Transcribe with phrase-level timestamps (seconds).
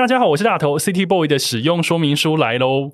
[0.00, 2.92] 大家好，我是大头，City Boy 的使用说明书来喽。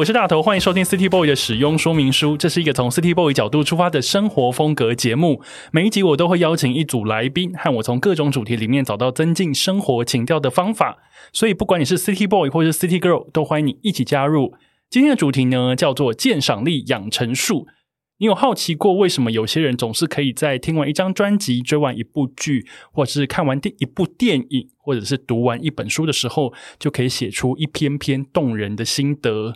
[0.00, 2.34] 我是大头，欢迎收听 City Boy 的使用说明书。
[2.34, 5.42] 这是一个从 City Boy 角度出发的生活风格节目。
[5.72, 10.96] 每一集我都会邀请一组来宾，和我从各种主题里面找到增进生活情调的方法。
[11.34, 14.54] 所以，不管你是 City Boy 或是 City Girl，都欢迎你一起加入。
[14.88, 17.66] 今天的主题呢，叫做鉴赏力养成术。
[18.20, 29.52] 你有好奇过，为什么有些人总是可以在听完一张专辑、追完一部剧，或者是看完电一部电影，或者是读完一本书的时候，就可以写出一篇篇动人的心得？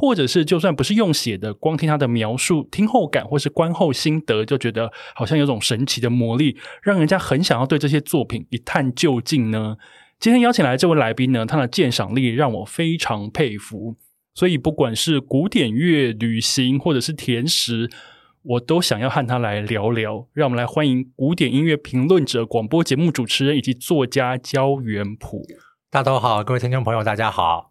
[0.00, 9.76] 或者是就算不是用写的，光听他的描述、听后感或是观后心得，就觉得好像有种神奇的魔力，让人家很想要对这些作品一探究竟呢？
[10.20, 13.96] 今天邀请来这位来宾呢，他的鉴赏力让我非常佩服，
[14.36, 17.90] 所以不管是古典乐、旅行或者是甜食，
[18.44, 20.28] 我都想要和他来聊聊。
[20.32, 25.42] 让我们来欢迎古典音乐评论者、广播节目主持人以及作家焦元溥。
[25.90, 27.67] 大家好，各位听众朋友，大家好。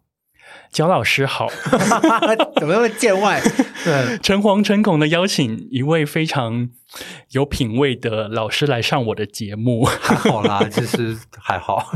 [0.70, 1.48] 焦老师好，
[2.60, 3.40] 怎么那么见外？
[3.84, 6.68] 对，诚惶诚恐的邀请一位非常
[7.30, 11.90] 有品味的老师来上我的节目，还好啦， 其实还好。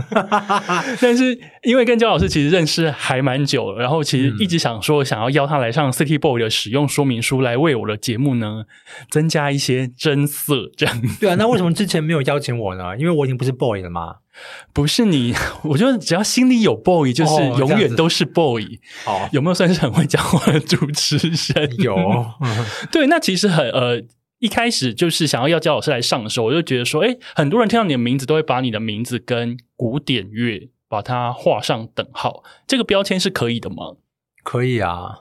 [1.00, 8.64] 但是因为跟焦老师其实认识还蛮久了，然后其实一直想说想要邀他来上 City Boy 的使用说明书，来为我的节目呢
[9.10, 10.70] 增加一些真色。
[10.76, 12.96] 这样对啊，那为什么之前没有邀请我呢？
[12.96, 14.21] 因为我已经不是 boy 了嘛。
[14.72, 18.64] 不是你， 我觉得只要心里有 boy，就是永远都是 boy。
[19.06, 21.16] 哦，有没有算是很会讲话的主持
[21.54, 21.76] 人？
[21.78, 21.96] 有，
[22.90, 24.02] 对，那其实很呃，
[24.38, 33.96] 一开始就是想要要焦老师来上的时候，我就觉得说，哎，很多人听到你的名字都会把你的名字跟古典乐把它画上等号，这个标签是可以的吗？
[34.42, 35.18] 可以啊。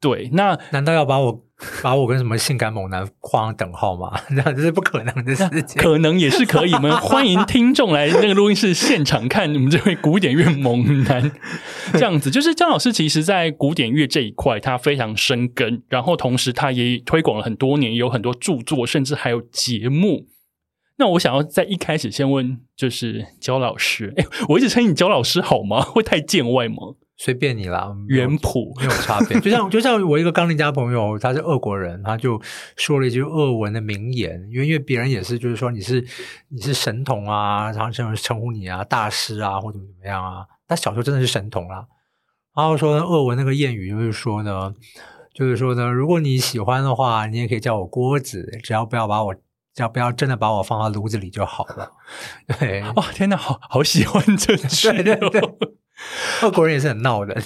[0.00, 1.42] 对，那 难道要把我
[1.82, 4.12] 把我跟什么性感猛男画上等号吗？
[4.28, 5.80] 这 样这是不可能的事情。
[5.80, 6.74] 可能也是可以。
[6.74, 11.32] 我们欢迎听众来那个录音室现场看我们这位古典乐猛男。
[11.94, 20.26] 这样子，就是张老师其实，在古典乐这一块他非常深耕，然后同时他也推广了很多年，有很多著作，甚至还有节目。
[20.98, 25.80] 那我想要在一开始先问，就是焦老师，哎，我一直称你焦老师好吗？
[25.80, 26.96] 会太见外吗？
[27.18, 29.38] 随便你啦，原谱没有差别。
[29.40, 32.40] 就像就像我一个刚离家朋友，他是俄国人，他就
[32.76, 36.06] 说了一句俄文的名言，因为因为别人也是，就是说你是
[36.50, 40.44] 你是神童啊，然后这样称呼你啊，大师啊，或怎么怎么样啊。
[40.68, 41.86] 他小时候真的是神童啦。
[42.54, 44.74] 然后说俄文那个谚语就是说呢，
[45.34, 51.92] 就是说呢，如果你喜欢的话，你也可以叫我锅子，只要不要把我，只要不要真的把我放到炉子里就好了。
[52.58, 55.40] 对，哇，天哪，好好喜欢这句， 对对对。
[56.42, 57.36] 俄国人也是很闹的。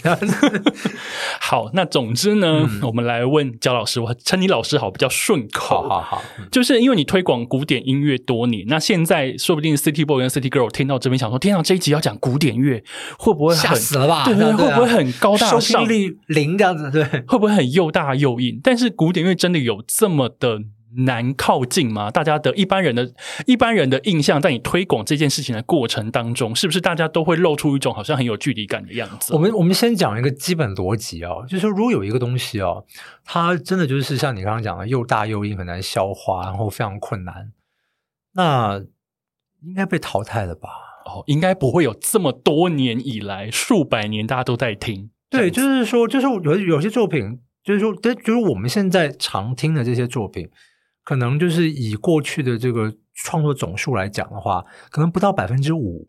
[1.40, 5.82] 好，那总之呢，我们来问焦老师，我称你老师好，比较顺口。
[5.82, 12.82] 好好好，就是因为你推广古典音乐多年，那现在说不定 City Boy 跟 City Girl 听到这边想说，天啊，这一集要讲古典乐，
[13.18, 14.24] 会不会吓死了吧？
[14.24, 15.60] 对对，会不会很高大上？
[15.60, 18.60] 收听率零这样子，对，会不会很又大又硬？
[18.62, 20.60] 但是古典乐真的有这么的？
[21.06, 22.10] 难靠近吗？
[22.10, 23.12] 大家的一般人的
[23.46, 29.32] 一般人的印象，在你推广这件事情的过程当中，是不是大家都会露出一种好像很有距离感的样子？
[29.32, 32.84] 我们我们先讲一个基本逻辑哦，就是说，如果有一个东西哦，
[33.24, 37.52] 它真的就是像你刚刚讲的，又大又硬，很难消化，然后非常困难，
[38.34, 38.82] 那
[39.62, 40.68] 应该被淘汰了吧？
[41.04, 45.10] 哦，应该不会有这么多年以来数百年大家都在听。
[45.30, 50.48] 对，就是说，就是有有些作品，就是说，就是我们现在常听的这些作品。
[51.10, 56.08] 可能就是以过去的这个创作总数来讲的话，可能不到百分之五，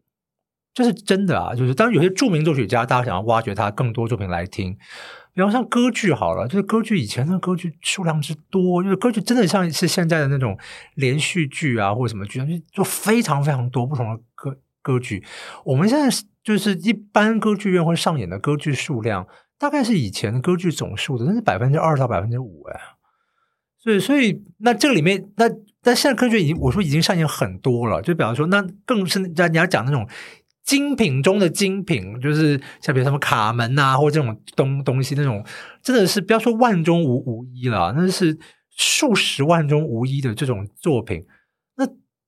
[0.76, 1.56] 这是真的啊。
[1.56, 4.78] 就是当然有些著名作曲家，大家想要挖掘他更多作品来听，
[5.34, 10.56] 比方像歌剧好了，就是歌剧以前的歌剧数量之多，就是歌剧真的像是现在的那种
[10.94, 12.40] 连续剧啊，或者什么剧，
[12.72, 15.26] 就非常非常多不同的歌歌剧。
[15.66, 19.26] 我们现在就是一般歌剧院会上演的歌剧数量，
[19.58, 22.80] 大概是以前歌剧总数的那是百分之二到百分之五哎。
[23.84, 25.50] 所以，所以那这个里面，那
[25.82, 30.08] 但现在科学已经我说已经上演很多了，就比方说，那更是在你要讲那种
[30.64, 35.44] 精品中的精品，就是像比如什么卡门啊，或这种东东西，那种
[35.82, 38.38] 真的是不要说万中无无一了，那是
[38.70, 41.26] 数十万中无一的这种作品，
[41.78, 41.88] 那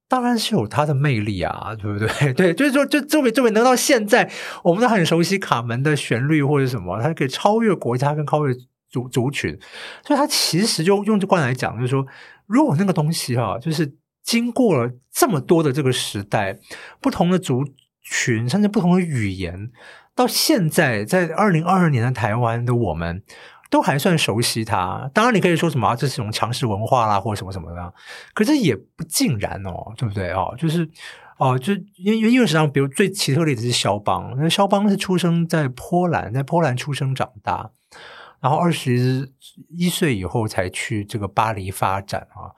[0.09, 2.33] 当然是有它的魅力啊，对不对？
[2.33, 4.31] 对，就是说，就作为作为能到现在，
[4.63, 8.55] 我们都很熟悉卡门的旋律或者什么，它可以超越国家跟超越。
[8.93, 9.59] 族族群，
[10.05, 12.07] 所以他其实就用这观来讲，就是说，
[12.47, 16.57] 如果那个东西哈，就是经过了这么多的这个时代，
[17.01, 17.65] 不同的族
[18.01, 19.69] 群，甚至不同的语言，
[20.15, 23.21] 到现在在二零二二年的台湾的我们。
[23.69, 27.93] 都还算熟悉它，当然你可以说什么这是一种强势文化啦，或者什么什么的，
[28.35, 30.53] 可是也不尽然哦，对不对哦？
[30.59, 30.87] 就是
[31.39, 37.71] 哦，就因为因为实际上，比如最奇特的例子是肖邦，那肖邦是出生在波兰，在波兰出生长大，
[38.43, 39.31] 然后二十
[39.69, 42.51] 一岁以后才去这个巴黎发展啊。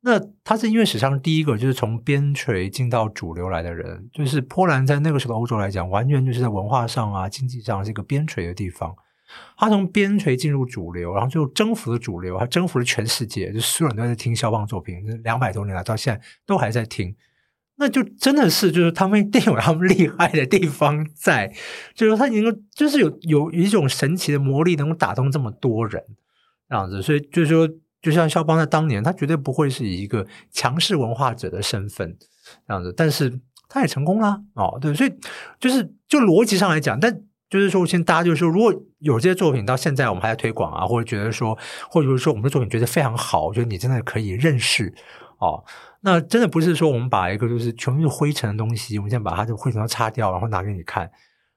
[0.00, 8.94] 那他是音乐史上第一个就是从边陲进到主流来的人，就是波兰在那个时候欧洲来讲，完全就是在文化上啊、经济上是一个边陲的地方。
[9.58, 17.14] 他从边陲进入主流，然后最后征服了主流，他征服了全世界，就所有人都在听肖邦作品，两百多年来到现在都还在听，
[17.78, 21.52] 那就真的是就是他们一定有他们厉害的地方在，
[21.94, 26.02] 就是他能够就是有有一种神奇的魔力，能够打动这么多人
[26.68, 27.68] 这样子，所以就是说，
[28.02, 32.16] 就像肖邦在当年，他绝对不会是以一个强势文化者的身份
[32.66, 35.12] 这样子，但是他也成功了哦，对，所以
[35.58, 37.22] 就是就逻辑上来讲，但。
[37.50, 41.56] 就是说，现在大家就是说，如果有这些作品到现在我们还在推广啊，或者觉得说，
[41.88, 44.92] 或者是说我们的作品觉得非常好，我觉得你真的可以认识
[45.38, 45.64] 哦。
[46.00, 51.10] 那真的不是说我们把一个就是全部是灰尘的东西，我们先把它这个灰尘擦掉，然后拿给你看，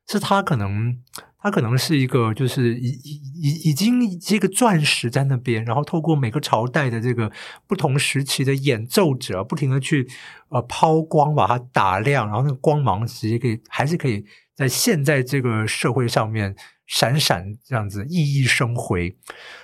[0.08, 0.98] 是它可能
[1.42, 7.32] 它可能是一个就是已已已已经这个钻石在那边，然后透过每个朝代的这个
[7.68, 10.08] 不同时期的演奏者，不停的去
[10.50, 14.26] 呃抛光把它打亮，然后那个光芒直接可以还是可以。
[14.54, 16.56] 在现在这个社会上面
[16.86, 19.18] 闪闪这样子熠熠生辉，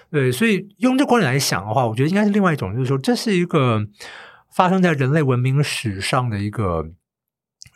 [0.10, 3.86] 对，所以用这观点来想的话，我觉得应该是另外一种，就是说这是一个
[4.58, 6.90] 发生在人类文明史上的一个，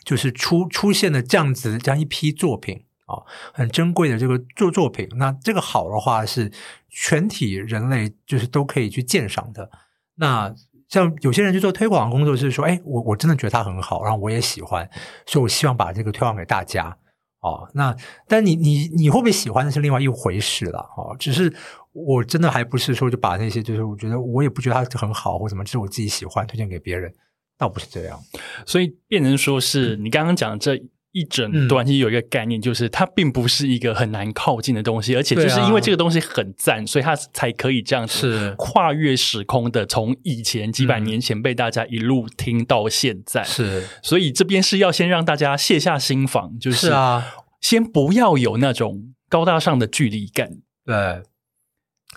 [0.04, 3.22] 就是出出现的这样子这样一批作品啊，
[3.54, 5.08] 很珍贵的这个作作品。
[5.18, 6.52] 那这个好的话是
[6.90, 9.70] 全体人类就是都可以去鉴赏的。
[10.16, 10.56] 那
[10.90, 14.90] 像有些人去做推广工作，是说，哎，我我真的觉得它很好，然后我也喜欢，
[15.28, 16.98] 所以我希望把这个推广给大家。
[17.42, 17.96] 哦，那
[18.28, 21.16] 但你你你会不会喜欢那是另外一回事了哦。
[21.20, 21.52] 只是
[21.92, 27.12] 我真的还不是说就把那些就是我觉得我也不觉得它很好或什么，只是我自己喜欢推荐给别人，
[27.58, 28.20] 倒不是这样。
[28.66, 43.44] 所以变成说是你刚刚讲这一整段，其实有一个概念，就是它并不是一个很难靠近的东西，而且就是因为这个东西很赞，所以它才可以这样子跨越时空的，从以前几百年前被大家一路听到现在。
[43.44, 47.36] 是，所以这边是要先让大家卸下心防，就是啊。
[47.62, 50.50] 先不要有那种高大上的距离感，
[50.84, 51.22] 对，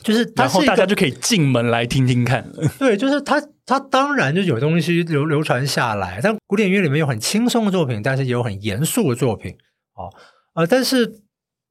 [0.05, 2.49] 就是然后大家就可以进门来听听看。
[2.79, 9.57] 对，就是他，他当然就有东西流流传下来，但古典乐里面有很轻松的作品，但是也有很严肃的作品。
[9.95, 10.13] 哦，
[10.55, 11.23] 呃，但是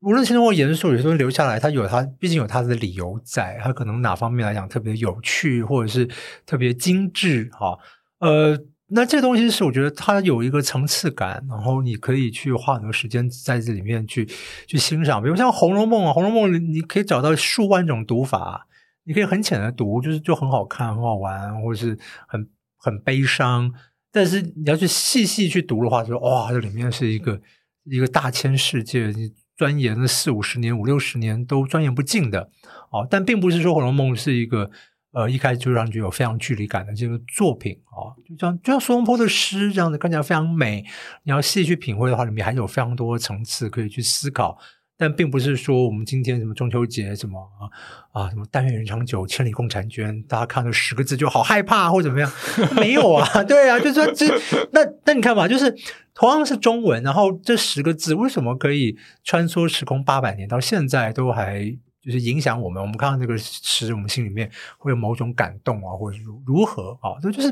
[0.01, 6.09] 无论轻松或严肃，有些东西留下来，它有它，毕竟有它的理由在，它可能哪方面来讲特别有趣，或者是
[6.45, 7.49] 特别精致。
[7.53, 7.77] 哈，
[8.19, 8.57] 呃。
[8.95, 14.23] 那这东西是我觉得它有一个层次感，然后你可以去花很多时间在这里面去
[14.67, 15.21] 去欣赏。
[15.21, 18.67] 比如像《红楼梦》啊，《红楼梦》你可以找到数万种读法，
[19.05, 21.97] 你可以很浅的读，就是就很好看、很好玩，或者是
[22.27, 22.47] 很
[22.77, 23.73] 很悲伤。
[24.11, 27.41] 但是你要去细细去读的话，说哇，这里面是一个
[27.85, 32.49] 一个大千世界，你钻研了四五十年、五六十年都钻研不尽的
[32.91, 33.07] 哦。
[33.09, 34.69] 但并不是说《红楼梦》是一个。
[35.13, 40.83] 呃，一开始就让觉得有非常距离感的这个作品啊，就像就像苏东坡的诗这样子，看起来非常美。
[41.23, 44.57] 你要细去品味的话，里面还有非常多层次可以去思考。
[44.97, 47.69] 但并不是说我们今天什么中秋节什么啊
[48.11, 52.31] 啊什么但愿人长久，千里共婵娟，大家看到十个字就好害怕或怎么样？
[52.75, 54.27] 没有啊，对啊，就是说这
[54.71, 55.75] 那那你看吧，就是
[56.15, 61.77] 同样是中文，然后这十个字为什么可以穿梭时空八百年，到现在都还？
[62.03, 67.15] 就是影响我们，我们看到这个诗，我们心里面会有某种感动啊，或者如如何啊？
[67.21, 67.47] 这就是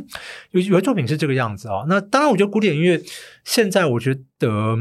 [0.51, 1.85] 有有的作品是这个样子啊。
[1.87, 3.01] 那当然，我觉得古典音乐
[3.45, 4.75] 现在我觉得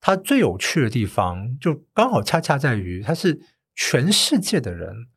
[0.00, 3.40] 它最有趣的地方，就刚好恰恰在于它是
[3.74, 5.08] 全世界的人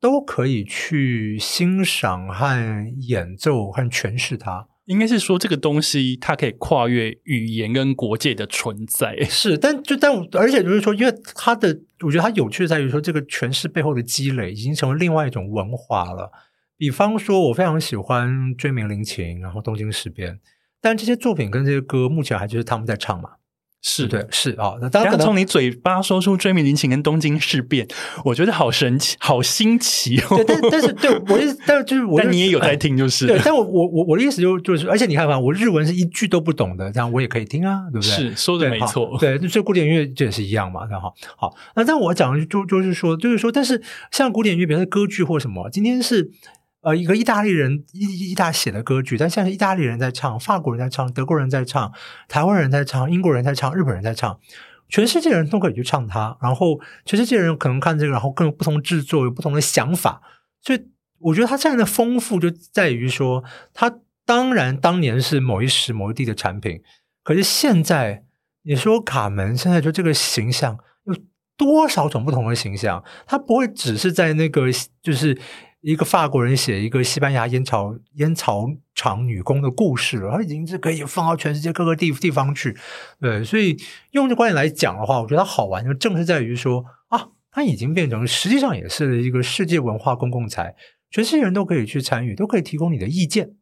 [0.00, 4.67] 都可以去欣赏和演奏和诠释它。
[4.88, 11.68] 应该是说这个东西它可以跨越语言跟国界的存在，是，但就但而且就是说，因为它的，
[12.00, 16.32] 我觉得它有趣在于说，这个诠释背后的积累已经成为另外一种文化了。
[16.78, 20.34] 比方说，我非常喜欢《追名林琴》，然后《东京事变》，
[20.80, 23.32] 但这些作品跟这些歌目前还就是他们在唱嘛。
[23.80, 24.74] 是对，是啊。
[24.80, 27.86] 那当然，从你嘴巴说出《追名林琴》跟《东京事变》，
[28.24, 30.36] 我觉得好神奇，好新奇哦。
[30.36, 33.40] 对，但但是对我意思，但就是我，但你也有在听，就是对。
[33.44, 38.10] 但我我我我的意思就就是，而且你看嘛，我日文是一句都不懂的，这样我也可以听啊，对不对？
[38.10, 39.16] 是说的没错。
[39.20, 41.14] 对，就古典音乐这也是一样嘛，然后。
[41.36, 43.80] 好，那但我讲的就就是说，就是说，但是
[44.10, 46.30] 像古典音乐，比如说歌剧或什么，今天是
[46.88, 51.92] 呃一个意大利人意意大写的歌剧，但现在是意大利人在唱，法国人在唱，德国人在唱，
[52.28, 54.40] 台湾人在唱，英国人在唱，日本人在唱，
[54.88, 56.38] 全世界人都可以去唱它。
[56.40, 60.22] 然后全世界人可能看这个，然后更有不同制作，有不同的想法。
[60.62, 66.80] 所以我觉得它这样的丰富就在于说，它当然当年是某一时某一地的产品，
[67.22, 68.24] 可是现在
[68.62, 71.14] 你说卡门现在就这个形象有
[71.58, 73.04] 多少种不同的形象？
[73.26, 74.68] 它不会只是在那个
[75.02, 75.38] 就是
[75.88, 82.76] 一个法国人写一个西班牙烟草烟草厂女工的故事了，它已经是可以放到全世界各个地地方去。
[83.18, 83.74] 对，所以
[84.10, 90.74] 用这观点来讲的话，我觉得它好玩就正是在于说啊，它已经变成实际上也是一个世界文化公共财，
[91.10, 93.52] 全世界人都可以去参与，都可以提供你的意见。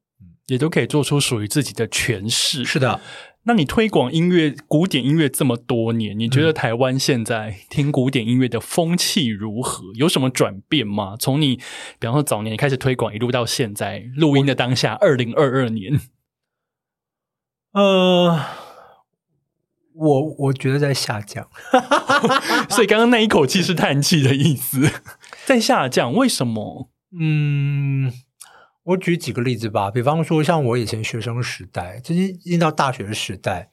[0.46, 2.64] 也都可以做出属于自己的诠释。
[2.64, 3.00] 是的，
[3.48, 9.84] 那你推广音乐、古典音乐这么多年，你觉得台湾现在听古典音乐的风气如何？
[9.94, 11.14] 有什么转变吗？
[11.16, 11.56] 从你
[12.00, 16.00] 比方说早年开始推广，一路到现在录音的当下，二零二二年，
[17.72, 18.40] 呃，
[19.94, 21.48] 我我觉得在下降，
[22.68, 24.90] 所以刚刚那一口气是叹气的意思，
[25.46, 26.90] 在下降，为什么？
[27.16, 28.12] 嗯。
[28.86, 33.70] 我举几个例子吧，比方说像我以前学生时代，直接进到大学的时代，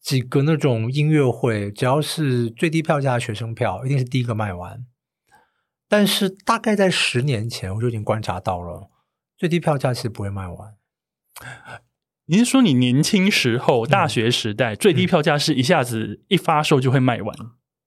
[0.00, 4.86] 几个那种音乐会，只要是最低票价的学生票，一定是第一个卖完。
[5.88, 8.88] 但是大概在十年前，我就已经观察到了，
[9.36, 10.74] 最低票价其实不会卖完。
[12.26, 17.36] 你是说你年轻时候大学时代最低票价是一下子一发售就会卖完？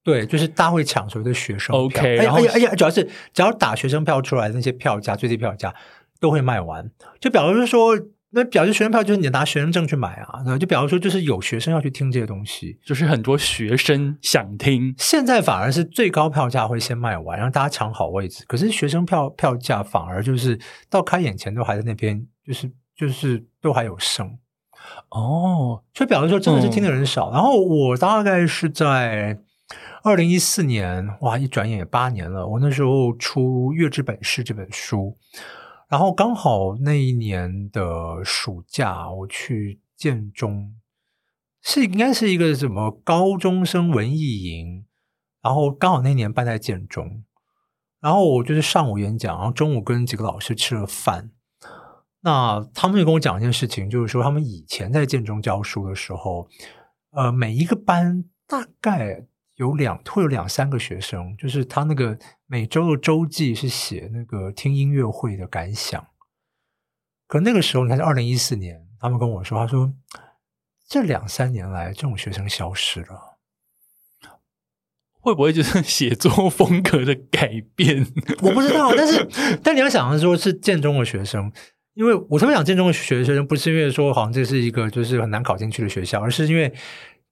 [0.03, 2.01] 对，就是大家会抢所谓的学生票。
[2.01, 5.73] OK，然后而且，主要是只要打学生票出来的那些票价，最低票价。
[6.19, 7.97] 都会卖完，就表示说，
[8.31, 14.93] 那表示学生票就是你拿学生证去买啊，就表示说，就是有学生要去听这些东西，就是很多学生想听。
[14.97, 18.43] 现在反而是最高票价会先卖完，让大家抢好位置。
[18.47, 20.59] 可是学生票票价反而就是
[20.89, 24.38] 到开演前都还在那边，就是就是都还有剩。
[25.09, 27.31] 哦，就表示说真的是听的人少。
[27.31, 29.39] 然后我大概是在
[30.03, 32.47] 二零一四年，哇，一转眼也八年了。
[32.47, 35.17] 我那时候出《月之本事》这本书。
[35.89, 40.75] 然后刚好那一年的暑假，我去建中，
[41.63, 44.86] 是应该是一个什么高中生文艺营，
[45.41, 47.24] 然后刚好那年办在建中，
[48.00, 51.31] 然后我就是上午演讲，然后中午跟几个老师吃了饭，
[52.22, 56.48] 那他们就跟我讲一件事情，就是说他们以前在建中教书的时候，
[57.12, 59.25] 呃，每一个班大概。
[59.59, 66.07] 有两会有两三个学生，就是他那个每周的周记是写那个听音乐会的感想。
[67.27, 69.93] 可那个时候，你看是二零一四年，他们跟我说，他说
[70.87, 73.37] 这两三年来，这种学生消失了，
[75.19, 78.07] 会不会就是写作风格的改变？
[78.41, 79.27] 我不知道，但是
[79.61, 81.51] 但你要想的说，是建中的学生，
[81.95, 86.73] 因为我特别想建中的学生，不是因为说好像这是一个就是很难考进去的学校，而是因为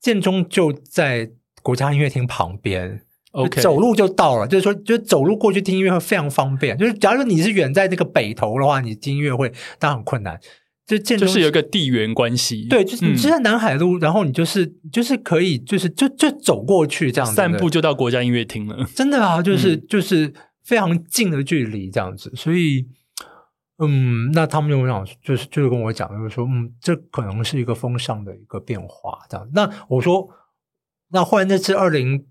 [0.02, 1.32] 建中就在。
[1.68, 4.48] 国家音乐厅旁边，OK，走路就到了。
[4.48, 6.78] 就是说，就走路过去听音乐会非常方便。
[6.78, 10.40] 就是假如你是远在那个北头的话，你听音乐会当然很困难。
[10.86, 18.88] 就建就是有一个地缘关系，对，就是你就在南海路，然后你就是就是可以，就是就就走过去这样子，散步就到国家音乐厅了。
[18.96, 20.34] 真的啊，就是就是
[20.64, 22.32] 非常近的距离这样子。
[22.34, 22.88] 所以，
[23.80, 29.46] 嗯，那他们就讲，就是就是跟我讲，就是说，嗯，这可能是一个风尚的一个变化这样。
[29.54, 30.30] 那我说。
[31.10, 32.26] 那后来那次二零，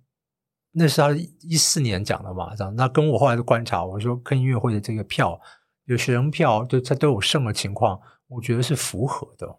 [0.73, 2.54] 那是他一四年讲的嘛？
[2.54, 5.40] 这样，那跟我后来的观察，我说看音乐会的这个票，
[5.87, 9.59] 有学生票，就它都有剩的情况，我觉得是符合的。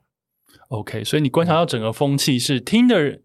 [0.69, 3.23] OK，所以你观察到整个风气是听的人，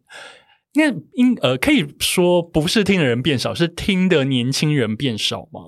[0.72, 5.62] 应该应呃可以说不是听的人变少，是听的年轻人变少吗？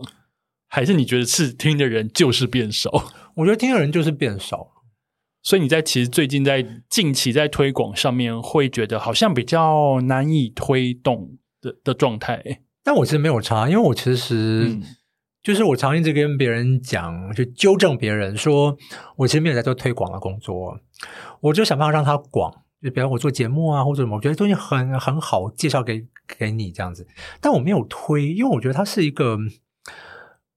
[0.66, 2.90] 还是你觉得是听的人就是变少？
[3.36, 4.72] 我觉得听的人就是变少。
[5.44, 14.74] 所以你在其实最近在近期在推广上面会觉得好像比较难以推动的的状态，但我其实没有差，因为我其实
[15.42, 18.74] 就是我常一直跟别人讲，就纠正别人说，
[19.16, 20.80] 我其实没有在做推广的工作，
[21.40, 22.50] 我就想办法让它广，
[22.82, 26.06] 就比如我做节目啊或者什么，我觉得东西很很好介绍给
[26.38, 27.06] 给你这样子，
[27.42, 29.36] 但我没有推，因为我觉得它是一个，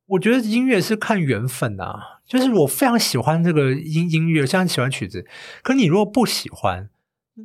[0.06, 2.17] 我觉得音乐是看缘分啊。
[2.28, 5.26] 就是我非常喜欢这个音音乐，非常喜欢曲子。
[5.64, 6.90] 可你如果不喜欢，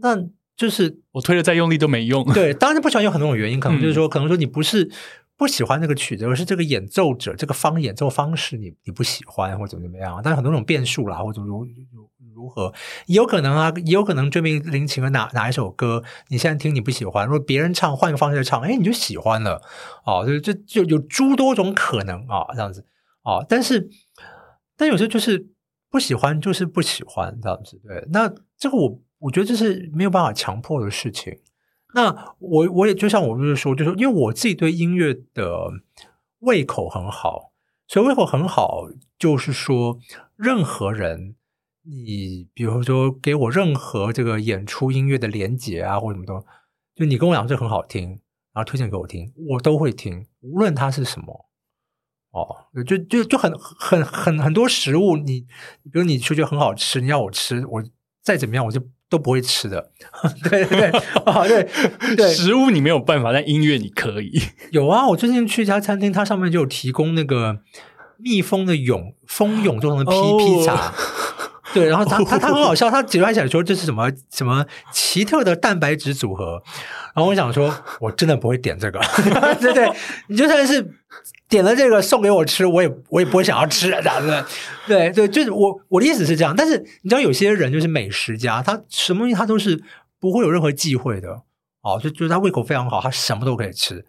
[0.00, 0.16] 那
[0.56, 2.24] 就是我推的再用力都没用。
[2.32, 4.90] 对，当然不喜欢有很多种原因，可能就是说，可能说你不是
[5.36, 10.20] 不喜欢这个曲子，而是这个演奏者这个方演奏方式你你不喜欢，或者怎么怎么样。
[10.22, 12.74] 但是很多种变数啦，或者如如如何，
[13.06, 19.62] 也有可能啊，也有可能追名林琴的哪哪一首歌，你现在听你不喜欢，如果别人唱换个方式唱，哎，你就喜欢了。
[20.04, 22.84] 哦，就就就有诸多种可能啊，这样子
[23.22, 23.88] 哦，但是。
[24.82, 25.46] 但有时候就是
[25.88, 27.80] 不喜欢，就是不喜欢这样子。
[27.86, 31.38] 对，那这个我我觉得这是没有办法强迫的事情。
[31.94, 35.70] 那我我也就像我就是说，就是因为我自己对音乐的
[36.40, 37.52] 胃口很好，
[37.86, 40.00] 所以胃口很好，就是说
[40.34, 41.36] 任何人，
[41.84, 46.46] 你比如说给我任何这个演出音乐的连接啊，或者什么东西，
[46.96, 48.08] 就你跟我讲这很好听，
[48.52, 51.48] 然后推荐给我听，我都会听，无论它是什么。
[52.32, 52.44] 哦，
[52.86, 55.40] 就就就很很很很多食物，你
[55.84, 57.82] 比如你说觉得很好吃，你要我吃，我
[58.22, 59.90] 再怎么样我就都不会吃的。
[60.48, 61.68] 对对对，啊对
[62.16, 64.40] 对，食物你没有办法，但音乐你可以。
[64.70, 67.58] 有啊，我最近去一家餐厅，它上面就有提供那个
[68.16, 70.94] 蜜蜂的蛹，蜂蛹做成的披披萨。
[71.75, 76.62] 对，然后他他他很好笑， 他解释起来说这是什么什么奇特的蛋白质组合。
[77.14, 79.00] 然后我想说，我真的不会点这个，
[79.61, 79.91] 对对，
[80.29, 80.95] 你就算是
[81.49, 84.45] 点了这个送给我吃，我也我也不会想要吃，这样子。
[84.87, 86.55] 对对，就是我我的意思是这样。
[86.57, 89.83] 但是你知道，有些人就是美食家，他什么东西他都是
[90.19, 91.43] 不会有任何忌讳的，
[91.83, 94.05] 哦，就就是他胃口非常好，他什么都可以吃。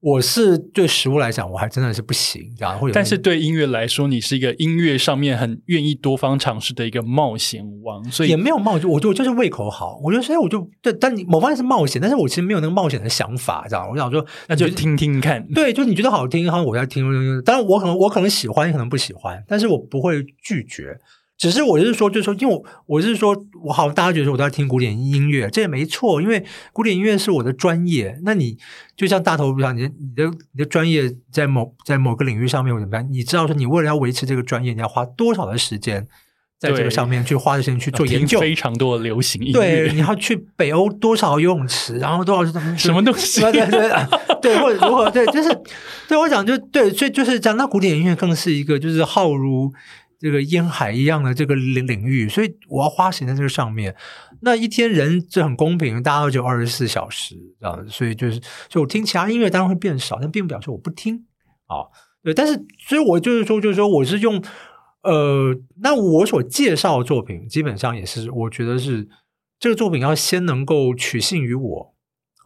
[0.00, 2.92] 我是对食物来讲，我还真的是不行，这样会。
[2.92, 8.88] 但是对音乐来说，你是一个音乐上面很愿意多方尝试的一个冒险王，所以也没有冒险。
[8.88, 10.92] 我就就是胃口好，我觉得所以我就对。
[10.92, 13.88] 但你某方面是冒险，但是我其实没有那个冒险的想法，这样。
[13.88, 15.44] 我想说，那就听听看。
[15.48, 17.42] 对，就你觉得好听，然后我在听。
[17.42, 20.96] 当然，我可能我可能喜欢，可能不喜欢，但是我不会拒绝。
[21.46, 28.18] 只是我就是说，就是说，因为我我是说，我好，大家觉得我都在听古典音乐，这也没错，因为古典音乐是我的专业。
[28.24, 28.58] 那你
[28.96, 33.08] 就像大头不像你，你的你的专业在某在某个领域上面，怎么样？
[33.12, 36.08] 你知道说，你为了要维持这个专业，你要花多少的时间
[36.58, 38.40] 在这个上面去花的时间去做研究？
[38.40, 42.44] 非常多的流行音乐，对，你要去北欧多少游泳池，然后多少
[42.76, 43.40] 什么东西？
[43.52, 43.90] 对对对，
[44.42, 45.08] 对，或者如何？
[45.12, 45.48] 对，就是
[46.08, 49.72] 对我讲，就对，所以就是讲，那古典音乐更是一个就是浩如。
[50.18, 53.94] 这个烟海一样的这个领领域，所以我要花时间在这个上面。
[54.42, 61.26] 那一天人这很公平，大家都只有二十四小时这样子，所以就是，就我听其他音乐当然会变少，但并不表示我不听
[61.66, 61.88] 啊。
[62.22, 64.42] 对，但是所以我就是说，就是说，我是用
[65.02, 69.08] 呃，那我所介绍的作品，基本上也是我觉得是
[69.58, 71.95] 这个作品要先能够取信于我。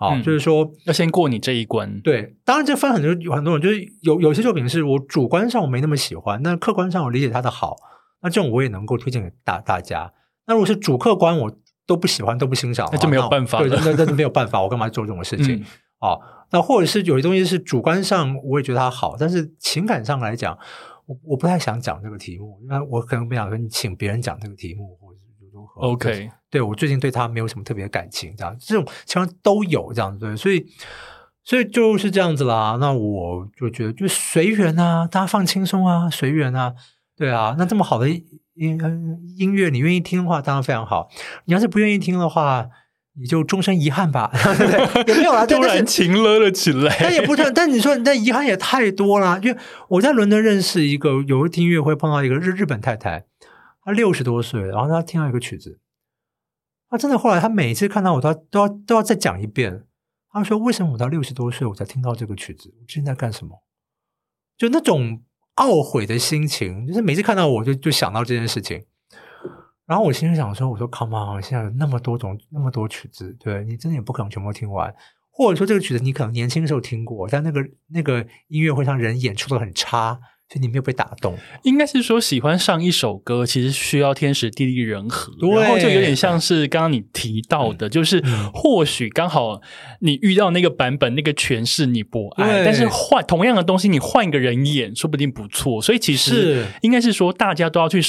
[0.01, 2.01] 啊，就是说要先过你这一关。
[2.01, 7.77] 对，当然这分很多有很多人，就是有有些作品是我主观上我没那么喜欢，但客观上我理解它的好，
[8.23, 10.11] 那这种我也能够推荐给大大家。
[10.47, 11.53] 那如果是主客观我
[11.87, 15.63] 都不喜欢都不欣赏，那就没有办法，对，那那就没有办法，我干嘛做这种事情？
[15.99, 16.17] 啊，
[16.51, 20.59] 那或者是有些东西是主观上我也觉得它好，但是情感上来讲，
[21.05, 24.97] 我我不太想讲这个题目，因为我可能不想跟你请别人讲这个题目，
[25.81, 26.31] ？OK。
[26.51, 30.67] 对我最近对他没有什么特别的感情，这样这种情况都有这样子，对，所以
[31.45, 32.77] 所以就是这样子啦。
[32.81, 36.75] 那我就觉得就随缘啊，大家放轻松啊，随缘啊，
[37.17, 37.55] 对啊。
[37.57, 38.25] 那这么好的音
[39.37, 41.09] 音乐，你愿意听的话，当然非常好。
[41.45, 42.67] 你要是不愿意听的话，
[43.17, 45.15] 你就终身遗憾吧， 对不对？
[45.15, 46.97] 也没有啦， 突然情勒了起来。
[46.99, 49.39] 但也不是，但你说那遗憾也太多了。
[49.41, 53.25] 因为我在伦敦认识一个，有一听音乐会碰到一个日日本太太，
[53.83, 55.81] 他六十多岁，然后他听到一个曲子。
[56.89, 59.85] 他真的后来，他每次看到我，他都要都要再讲一遍。
[60.33, 62.73] 他说：“为什么我到六十多岁我才听到这个曲子？
[62.81, 63.65] 我之前在干什么？”
[64.59, 65.23] 就那种
[65.57, 68.85] 懊悔的心情，就是每次看到我就就想到这件事情。
[69.87, 74.95] 然后我心里想说：“我说，Come on，现在有那么多种那么多曲子，对你真的也不可能全部听完。
[75.31, 80.21] 或者说，这个曲子你可能年轻时候听过，但那个那个音乐会上人演出的很差。”
[80.53, 88.21] 所以你没有被打动，应该是说喜欢上一首歌，其实需要天时地利人和，然后就有点像是刚刚你提到的，就是
[88.53, 89.61] 或许刚好
[90.01, 95.81] 你遇到那个版本那个诠释你不爱，但是换同样的东西你换一个人演，说不定不错。
[95.81, 98.01] 所以其实应该是说大家都要去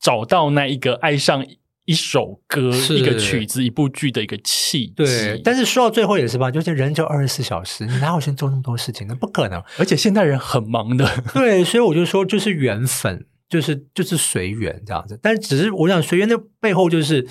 [0.00, 1.44] 找到那一个爱上。
[1.86, 9.06] 一首歌、一个曲子、一部剧的一个契对，但是说到最后也是吧，就是人就二十四小时， 你哪有时间做那么多事情？
[9.08, 9.60] 那不可能。
[9.78, 15.18] 而且现代人很忙的，对，所以我就说，就是缘分，就是就是随缘这样子。
[15.20, 17.26] 但只是我想，随缘的背后就是，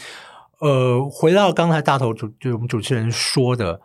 [0.60, 3.80] 呃，回到刚才大头主，就是我们主持人说的，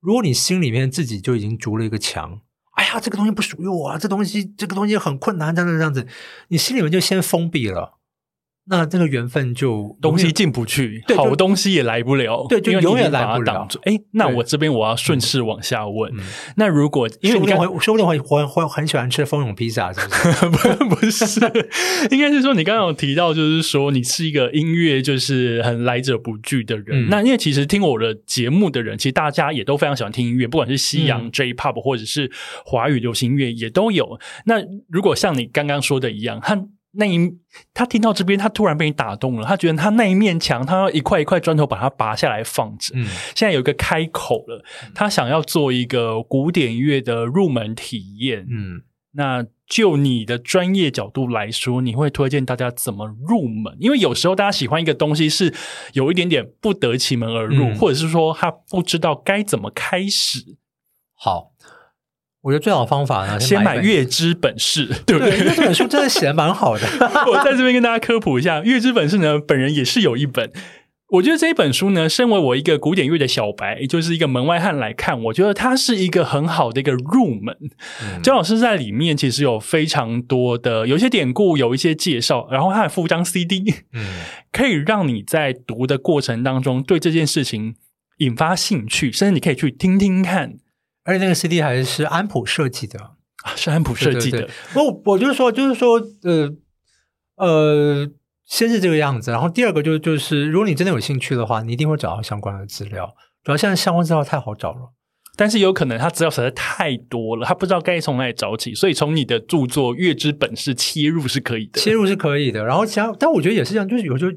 [0.00, 2.40] 如果你心里面自己就已经筑了一个墙，
[2.76, 6.06] 哎呀，这个东西不属于我啊，这东西这个东西很困难，这样这样子，
[6.48, 7.98] 你心里面就先封闭了。
[8.66, 13.68] 那这个缘分就东西进不去，好东西也来不了，对，就永远来不了。
[13.82, 16.10] 哎，那我这边我要顺势往下问，
[16.56, 20.08] 那如果因为你刚说不定会会会很喜欢吃蜂蛹披萨，是
[20.48, 20.74] 不是？
[20.76, 21.40] 不 不是，
[22.10, 27.08] 应该是说你刚刚有提到，就是说你是一个音乐就是很来者不拒的人。
[27.10, 32.30] 那因为其实听我的节目的人，其实大家也都非常喜欢听音乐，不管是西洋 J-Pop 或者是
[32.64, 34.18] 华语流行乐也都有。
[34.46, 34.54] 那
[34.88, 37.32] 如果像你刚刚说的一样，和那一
[37.72, 42.94] 他听到这边，他突然被你打动了，他觉得他那一面墙，他要一块一块砖头把它拔下来放着。
[42.96, 43.04] 嗯
[43.34, 48.46] 现在有一个开口了，他想要做一个古典乐的入门体验。
[48.48, 53.76] 嗯，那就你的专业角度来说，你会推荐大家怎么入门？
[53.80, 55.52] 因为有时候大家喜欢一个东西是
[55.94, 60.58] 有一点点不得其门而入，嗯或者是说他不知道该怎么开始，
[61.14, 61.53] 好，
[62.44, 65.54] 我觉得最好的方法呢，先买一本月之本事，对不对，因为？
[65.56, 66.86] 这本书真的写的蛮好的。
[67.26, 70.52] 我在这边跟大家科普一下，《月之本事》呢，本人也是有一本。
[71.10, 77.56] 我觉得这一本书呢，身为我一个古典乐的小白，就是一个门外汉来看，我觉得它是一个很好的一个入门。
[78.02, 84.04] 嗯老师在里面其实有非常多的，有一些典故，有一些介绍，然后他还附张 CD，嗯
[84.52, 87.76] 可以让你在读的过程当中对这件事情
[88.18, 90.54] 引发兴趣，甚至你可以去听听看。
[91.04, 92.98] 而且那个 CD 还是安普设计的，
[93.44, 96.50] 啊，是安普设计的，对对对我我就是说，就是说，呃
[97.36, 98.10] 呃，
[98.46, 103.14] 先是这个样子，然后第二个就就是，如果你真的有兴趣的话，你一定会找到相关的资料。
[103.42, 104.92] 主要现在相关资料太好找了。
[105.36, 111.80] 但是有可能他资料实在太多了，他不知道该从哪里找起，所以从你的著作《月之本事》切入是可以的。
[111.80, 114.30] 切入是可以的，然后其他，但我觉得也是这样，就是有时候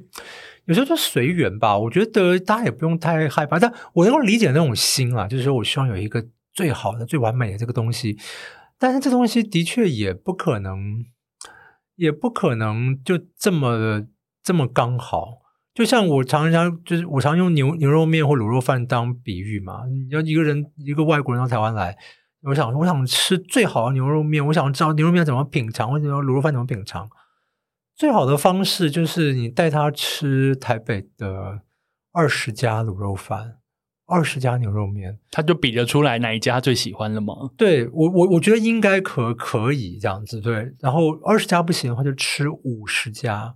[0.65, 1.77] 有时候就随缘吧。
[1.77, 6.25] 我觉得大家也不用太害怕，但我能够理解那种心啊，就是说我希望有一个
[6.57, 8.17] 最好的、最完美的这个东西，
[8.79, 11.05] 但是这东西的确也不可能，
[11.95, 14.07] 也不可能就这么
[14.41, 15.43] 这么刚好。
[15.75, 21.95] 就像我常常就是我常用牛牛肉面或卤肉饭当比喻嘛，你要一个人一个外国人到台湾来，
[22.41, 27.07] 我想我想吃最好的牛肉面，我想知道牛肉面怎么品尝，或者说卤肉饭怎么品尝。
[27.95, 31.61] 最好的方式就是你带他吃台北的
[32.11, 33.56] 二十家卤肉饭，
[34.07, 35.19] 二十家牛肉面。
[35.29, 37.33] 他就比得出来哪一家最喜欢了吗？
[37.55, 43.55] 对我我我觉得应该可可以这样子对，然后二十家不行的话就吃五十家。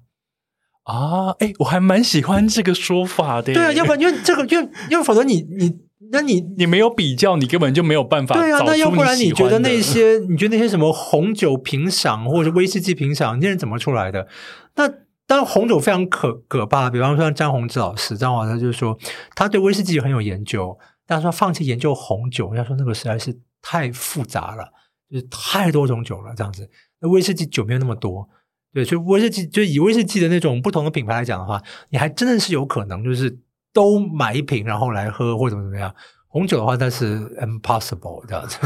[0.84, 3.54] 啊，哎，我还蛮喜欢这个说法的耶。
[3.54, 5.72] 对啊，要不然因为这个，因为因为否则你你
[6.12, 14.28] 那你你没有比较，你根本就没有办法对啊，那要不然你觉得那些你觉得那些什么红酒评赏或者威士忌评赏，那些人怎么出来的？
[14.76, 14.92] 那
[15.32, 19.00] 当然红酒非常可可怕，比方说像张宏志老师，张老师就是说
[19.34, 24.74] 他对威士忌很有研究，但是说放弃研究红酒，人家说那个实在是太复杂了，
[25.10, 26.70] 就是太多种酒了这样子。
[27.00, 28.28] 威士忌酒没有那么多。
[28.74, 33.40] 对，所以威士忌就以威士忌的那种不同的品牌来讲的话，你还真的是有可能就是
[33.72, 35.96] 都买一瓶然后来喝或者怎么怎么样。
[36.28, 38.58] 红酒的话，那是 impossible 这样子，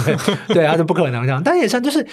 [0.51, 1.43] 对啊，这不可能这样。
[1.43, 2.03] 但也像就是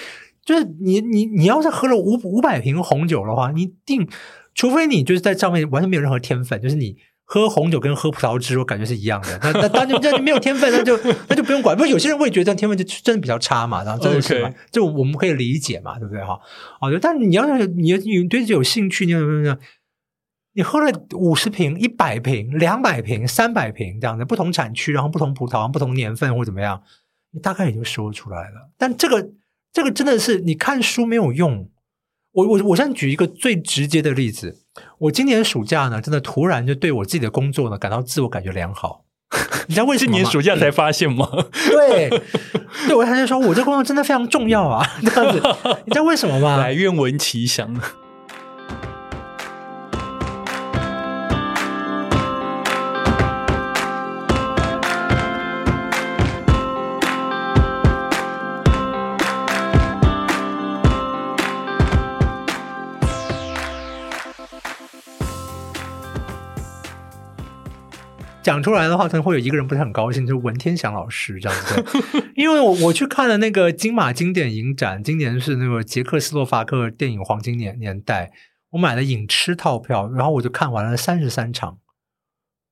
[0.45, 4.07] 就是你你你要是喝了五五百瓶红酒的话，你定
[4.55, 6.97] 除非你就是在上面完全没有任何天分，就是你。
[7.25, 9.39] 喝红酒跟喝葡萄汁，我感觉是一样的。
[9.43, 11.75] 那那当然，这没有天分，那就 那就不用管。
[11.75, 16.39] 不过有些人会觉得这样天分就真的比较差嘛，然后真的是嘛 OK 这我们可以理解嘛，对不对哈？
[16.83, 19.15] 哦，对，但你要是你你对这有兴趣，你？
[20.53, 26.83] 你喝了五十瓶、一百瓶、两百瓶、三百瓶这样的不同产区，然后不同葡萄、不同年份或怎么样，
[27.31, 28.73] 你大概也就说出来了。
[28.77, 29.31] 但这个
[29.73, 31.71] 这个真的是你看书没有用。
[32.33, 34.57] 我我我现在举一个最直接的例子，
[34.99, 39.05] 我今年暑假呢，真的突然就对我自己的工作呢感到自我感觉良好。
[39.69, 40.23] 你知道为什今么吗？
[40.23, 41.29] 年暑假才发现吗？
[41.71, 42.09] 对，
[42.87, 45.43] 对我还是说我这工作真的非常重要啊，这样子。
[45.85, 46.57] 你知道为什么吗？
[46.61, 47.79] 来，愿闻其详。
[68.53, 71.83] 讲出来的话，可能会有一个人不是很高兴，就是文天祥老师这样子。
[72.37, 78.31] 因为我我去看了那个金马经典影展，今年是那个捷克斯洛伐克电影黄金年年代，
[78.73, 81.79] 我买了影痴套票，然后我就看完了三十三场。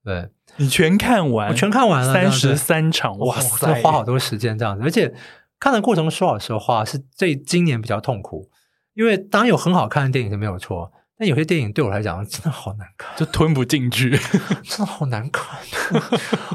[0.05, 5.15] 对，你全看完，我全看完了，三十三场，哇哇，塞，花好多时间这样子，而且
[5.59, 8.51] 看的过程说老实话是这今年比较痛苦，
[8.93, 13.15] 因为当然有很好看的电影是没有错，但有些电影对我来讲真的好难看。
[13.15, 14.09] 就吞不进去。
[14.65, 15.61] 真的好难看，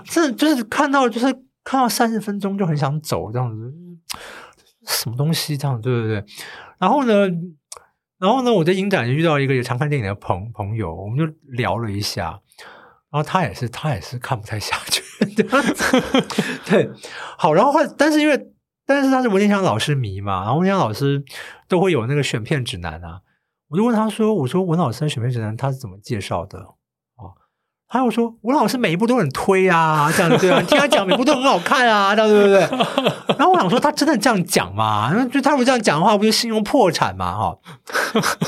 [0.06, 1.32] 真的就是看到就是
[1.64, 3.72] 看到三十分钟就很想走这样子，
[4.88, 6.26] 什么东西这样，对对对。
[6.80, 7.28] 然后呢，
[8.18, 12.40] 然后呢，我在影展就遇到一个也常看电影的朋朋友，我们就聊了一下，
[13.12, 15.04] 然后他也是他也是看不太下去，
[16.66, 16.90] 对，
[17.38, 18.48] 好，然后但是因为
[18.84, 21.24] 但是他是文天祥老师迷嘛，然后文天祥老师
[21.68, 23.22] 都会有那个选片指南啊，
[23.70, 26.60] 我就问他说：“我说文老师的选片指南他是怎么介绍的？”
[27.18, 27.34] 哦，
[27.88, 32.60] 他又说文老师每一部都很推啊，这样子对啊，你听他讲每部都很好看啊，这样对不对？
[33.38, 35.12] 然后我想说，他真的这样讲吗？
[35.14, 37.36] 那就他如果这样讲的话，不就信用破产嘛？
[37.36, 37.58] 哈，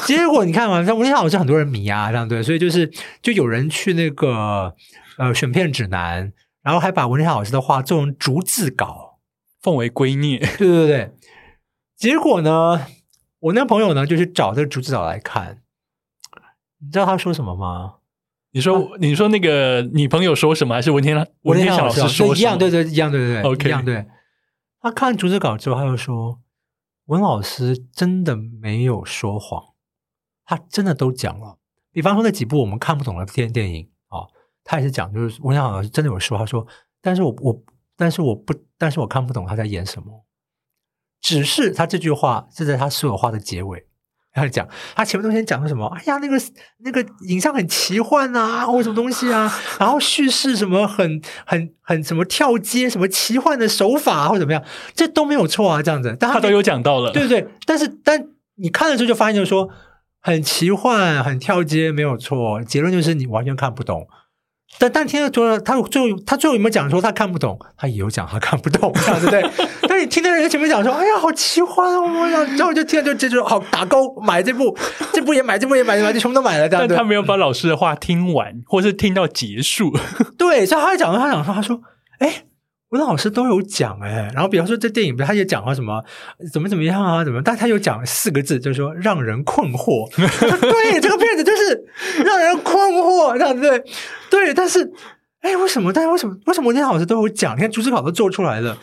[0.05, 4.75] 结果你看嘛，像吴天老师很多人迷啊，这样对，所以就是就有人去那个
[5.17, 9.17] 呃选片指南，然后还把文天老师的话做成逐字稿，
[9.61, 10.39] 奉为圭臬。
[10.57, 11.11] 对对对。
[11.97, 12.85] 结果呢，
[13.39, 15.61] 我那朋友呢就去找这个逐字稿来看，
[16.79, 17.95] 你知道他说什么吗？
[18.51, 20.73] 你说，你说那个你朋友说什么？
[20.73, 22.57] 还是文天文天老师说一样？
[22.57, 24.05] 对对，一样对对对，OK，一样对。
[24.79, 26.39] 他看逐字稿之后，他就说
[27.05, 29.73] ：“文老师真的没有说谎，
[30.45, 31.59] 他真的都讲了。
[31.91, 34.25] 比方说那几部我们看不懂的电电影啊，
[34.63, 36.65] 他也是讲，就是文天老师真的有说，他说，
[37.01, 37.63] 但是我我，
[37.95, 40.25] 但是我不，但是我看不懂他在演什么。
[41.21, 43.85] 只是他这句话是在他所有话的结尾。”
[44.33, 45.87] 他讲，他前面都先讲了什么？
[45.97, 46.39] 哎呀，那个
[46.83, 57.47] 那个影像很奇幻啊，或什么东西啊， 然后叙事什么很很很什么跳接，什么奇幻的手法或者怎么样，这都没有错啊，这样子，但他都有讲到了，对不对。
[57.65, 58.27] 但是，但
[58.57, 59.67] 你看的时候就发现，就是说
[60.21, 62.63] 很奇幻、很跳接，没有错。
[62.63, 64.07] 结论就是你完全看不懂。
[64.79, 67.57] 但但听了多了，他最后他最后有没有讲说他看不懂？
[67.77, 69.67] 他也有讲他看不懂，这样对不对？
[69.87, 72.01] 但你听的人前面讲说，哎呀，好奇幻哦！
[72.01, 74.77] 我想，然后我就听了就这就好打勾买这部，
[75.13, 76.85] 这部也买，这部也买，买就全部都买了这样。
[76.87, 79.91] 但他没有把老师的话听完，或是听到结束。
[80.37, 81.81] 对，所以他讲，他讲说，他说，
[82.19, 82.43] 哎。
[82.89, 86.01] 我的老师都有讲哎，然后比方说这电影，他也讲了什么
[86.53, 87.41] 怎么怎么样啊，怎么？
[87.43, 90.09] 但他有讲四个字，就是说让人困惑。
[90.15, 91.83] 对，这个片子就是
[92.23, 93.83] 让人困惑，这样对
[94.29, 94.53] 对。
[94.53, 94.91] 但是，
[95.41, 95.91] 哎，为什么？
[95.93, 96.35] 但是为什么？
[96.45, 97.55] 为什么那些老师都有讲？
[97.55, 98.77] 你看逐字稿都做出来了，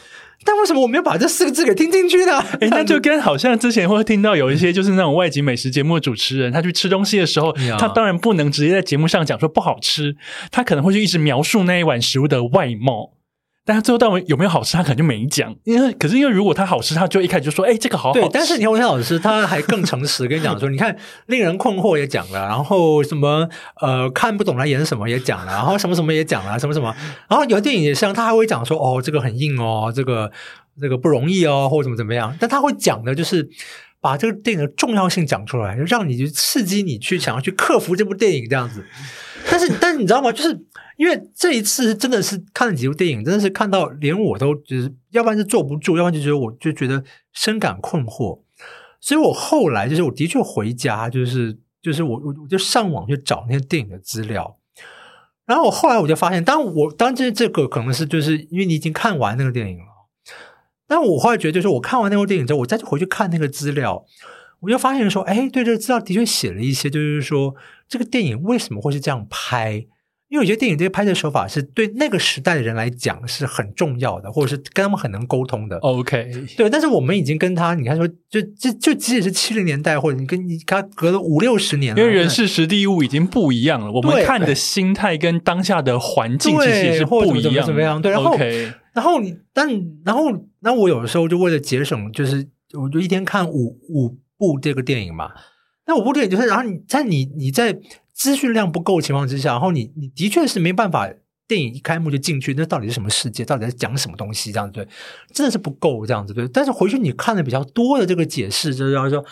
[0.45, 2.39] 但为什么我没有把这四个字给听进去呢？
[2.61, 10.17] 哎，那就跟好像之前会听到有一些就是那种外籍美食节目的主持人，他去吃东西的时候，他当然不能直接在节目上讲说不好吃，
[10.51, 13.13] 他可能会去一直描述那一碗食物的外貌。
[13.67, 15.55] 但他最后到底有没有好吃，他可能就没讲。
[15.65, 20.95] 因为可是因为如果他好吃，他就一开始就说：“哎，这个好好吃。”但是你看文天老师，他还更诚实，跟你讲说：“你看，
[21.27, 23.49] 令人困惑也讲了，然后什么
[23.81, 26.95] 呃看不懂他演什么也讲了，然后什么什么也讲了，什么什么。
[27.27, 30.31] 然后有的电影也像他还会讲说：哦，这个很硬哦，这个
[30.79, 32.37] 这个不容易哦，或者怎么怎么样。
[32.39, 33.49] 但他会讲的就是
[33.99, 38.85] 把这个电影的重要性讲出来，让你去刺激你去想要去克服这部电影这样子。
[39.51, 40.31] 但是， 但是你知道吗？
[40.33, 40.65] 就是。
[40.97, 47.03] 因为这一次真的是看了几部电影，真的是看到连我都就是要不然是坐不住，要不然就觉得我就觉得
[47.33, 48.43] 深感困惑。
[49.01, 54.57] 所以我后来就是我的确回家，就是就是我我我就上网去找那些电影的资料。
[55.47, 59.85] 然后我后来我就发现，当我当这这个可能是就是因为你已经看完那个电影了，
[60.87, 64.05] 但我后来觉得就是我看完那部电影之后，我再去回去看那个资料，
[64.65, 67.55] 我就发现说，哎，对这个资料的确写了一些，就是说
[67.89, 69.87] 这个电影为什么会是这样拍。
[70.31, 75.77] 因为我觉得电影这个拍摄手法是对那个时代的人来讲是很重要的，或者是跟他们很能沟通的。
[75.79, 76.69] OK，对。
[76.69, 87.65] 但是我们已经跟他，你看说，就就就即使是七零年代，或者你跟你他隔了五六十年，因为人事实地物已经不一样了，我们看的心态跟当下的环境其实是不一样。
[87.65, 88.03] 怎么样？
[88.03, 88.11] 对。
[88.11, 88.37] 然后，
[88.95, 89.69] 然后你，但
[90.05, 95.33] 然后，那我有的时候就为了节省，就是我就一天看五五部这个电影嘛。
[95.87, 97.79] 那五部电影就是，然后你在你你在。
[98.17, 101.11] 资讯量不够情况之下，然后你你的确是没办法，
[101.49, 103.45] 电影一开幕就进去，那到底是什么世界？
[103.45, 104.53] 到底在讲什么东西？
[104.53, 104.87] 这样子对，
[105.33, 106.47] 真的是不够这样子对。
[106.47, 109.25] 但是回去你看的比较多的这个解释，就是要说，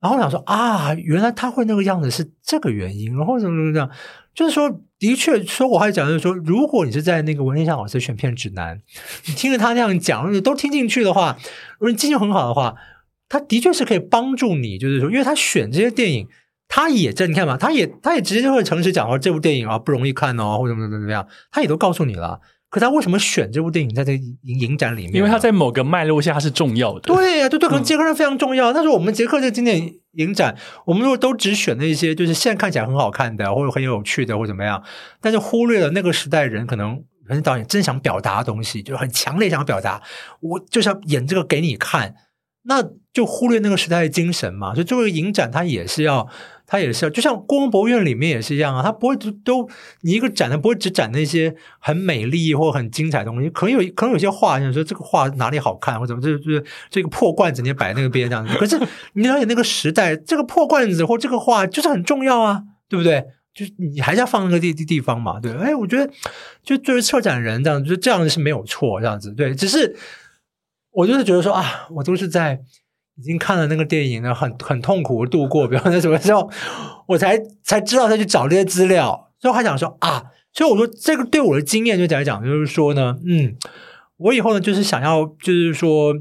[0.00, 3.88] 然后想说啊，原来他会那个样子是这个原因，然后怎么怎么这样？
[4.34, 8.82] 就是说，的确说，我还讲就是说，如果你是在那个文天祥老师选片指南，
[9.26, 11.38] 你听着他那样讲，你都听进去的话，
[11.78, 12.74] 如果你记性很好的话，
[13.32, 16.28] 他的确是可以帮助你，就是说，因为他选这些电影。
[16.74, 22.40] 他也这你看嘛，他也他也直接就会诚实讲说这部电影啊不容易看哦，或者怎么怎么怎么样，他也都告诉你了。
[22.70, 25.16] 可他为什么选这部电影在这影影展里面？
[25.16, 27.00] 因为他在某个脉络下是重要的。
[27.00, 28.72] 对呀，对对，可能杰克是非常重要。
[28.72, 34.82] 但是我们杰克这经典影展，我们如果都只选那些就是现在看起来很好看的，或者很有趣的，或者怎么样，
[35.20, 36.96] 但是忽略了那个时代人可能
[37.28, 40.00] 可能导演真想表达的东西，就很强烈想表达，
[40.40, 42.14] 我就是要演这个给你看，
[42.64, 44.74] 那就忽略那个时代的精神嘛。
[44.74, 46.28] 所以作为影展，它也是要。
[46.64, 49.68] 它也是要，就像故宫博物院里面也是一样啊，它不会都
[50.00, 58.46] 你一个展，他不会只展那些很美丽或很精彩的东西，可能有可能有些画，你说这个画哪里好看或怎么，这这这个破罐子你摆那个边这样。
[58.58, 58.80] 可是
[59.12, 63.22] 你了解那个时代，这个破罐子或这个画就是很重要啊，对不对？
[63.52, 65.52] 就是你还是要放那个地地地方嘛，对。
[65.52, 66.10] 哎，我觉得
[66.62, 69.54] 就作为策展人这样，就这样是没有错，这样子对。
[69.54, 69.94] 只是
[70.92, 72.60] 我就是觉得说啊，我都是在。
[73.18, 75.68] 已经看了那个电影了，很很痛苦度过。
[75.68, 76.50] 比方说什么时候，
[77.06, 83.54] 我才才知道他去找这些资料，所以我还想说啊，所以我说这个对我的经验就来讲，就是说呢，嗯，
[84.16, 86.14] 我以后呢就是想要，就是说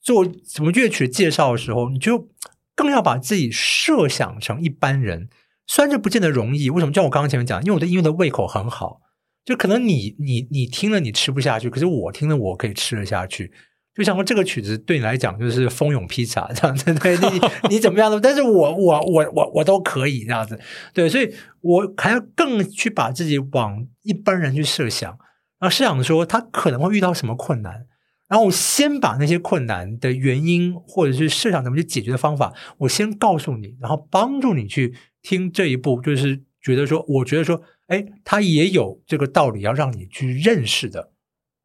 [0.00, 2.30] 做什么乐曲介绍的时候，你就
[2.74, 5.28] 更要把自己设想成一般人，
[5.66, 6.70] 虽然这不见得容易。
[6.70, 6.92] 为什么？
[6.94, 9.02] 像我刚刚前面讲，因为我的音乐的胃口很好，
[9.44, 13.52] 就可能你你你听了你吃不下去，可是我听了我可以吃得下去。
[13.94, 18.20] 就像说这个曲子对你来讲就是蜂拥披萨这样子，对你你怎么样的？
[18.20, 20.58] 但是我我我我我都可以这样子，
[20.94, 25.10] 对，所以我还要更去把自己往一般人去设想，
[25.58, 27.86] 然后设想说他可能会遇到什么困难，
[28.28, 41.10] 然后我先把那些困难的原因或者是设想怎么去解决的方法，我先告诉你，然后帮助你去听这一步，就是觉得说，我觉得说，哎，他也有这个道理要让你去认识的。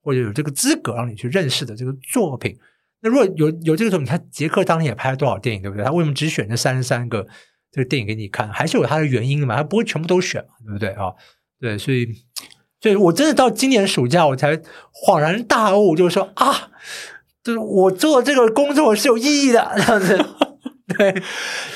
[0.05, 2.55] 或者有这个资格让你去认识的这个作品，
[3.01, 5.83] 那如果有有这个作品，他杰克当年也拍了多少电影，对不对？
[5.83, 7.25] 他为什么只选这三十三个
[7.71, 8.47] 这个电影给你看？
[8.49, 9.55] 还是有他的原因的嘛？
[9.55, 11.11] 他不会全部都选嘛，对不对啊？
[11.59, 12.07] 对，所以，
[12.79, 14.55] 所以我真的到今年暑假我才
[14.93, 16.69] 恍然大悟，就是说啊，
[17.43, 20.23] 就是我做这个工作是有意义的，这样子。
[20.97, 21.21] 对，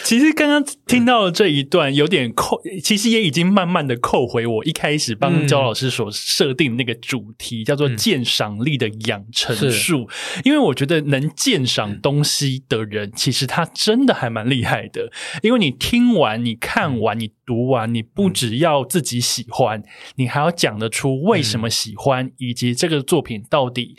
[0.03, 10.10] 其实刚刚听到这一段有点扣，其实也已经慢慢的扣回我一开始帮焦老师所设定那个主题，叫做鉴赏力的养成术。
[10.43, 15.12] 因为我觉得能鉴赏东西的人，其实他真的还蛮厉害的。
[15.41, 19.84] 因为你听完、你看完、你读完，你不只要自己喜欢，
[20.15, 23.97] 你还要讲得出为什么喜欢，以及这个作品到底。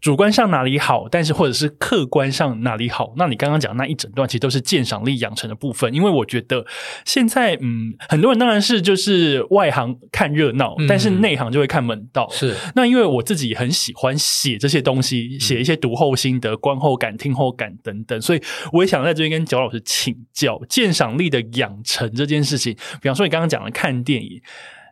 [0.00, 5.92] 主观上哪里好，但是或者是客观上哪里好，那你刚刚讲那一整段其实都是鉴赏力养成的部分。
[5.92, 6.64] 因为我觉得
[7.04, 12.26] 现在嗯，很多人当然是就是外行看热闹，但是内行就会看门道。
[12.30, 18.40] 是那因为我自己很喜欢写这些东西，写一些读后心得、观后感、听后感等等，所以
[18.72, 22.74] 我也想在这边跟焦老师请教鉴赏力的养成这件事情。
[23.02, 24.40] 比方说你刚刚讲的看电影，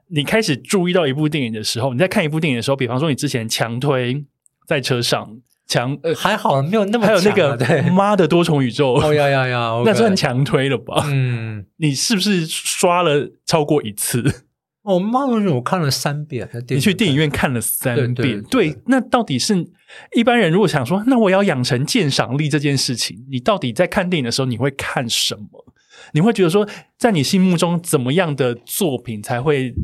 [0.08, 4.24] 你开始注意到一部电影的时候，你在看一部电影的时候，比方说你之前强推。
[4.68, 5.26] 在车上
[5.66, 7.56] 强呃还好没有那么还有那个
[7.90, 11.04] 妈的多重宇宙哦呀呀呀 那算强推了吧？
[11.10, 14.44] 嗯，你是不是刷了超过一次？
[14.82, 19.66] 哦，妈的我看了三遍，你去电影院看了三遍，对，那到底是
[20.14, 25.66] 一般人如果想说，那我要养成鉴赏力这件事情，你到底在看电影的时候你会看什么？
[26.12, 29.74] 你会觉得说，在你心目中怎么样的作品才会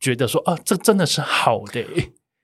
[0.00, 1.84] 觉得说啊，这真的是好的？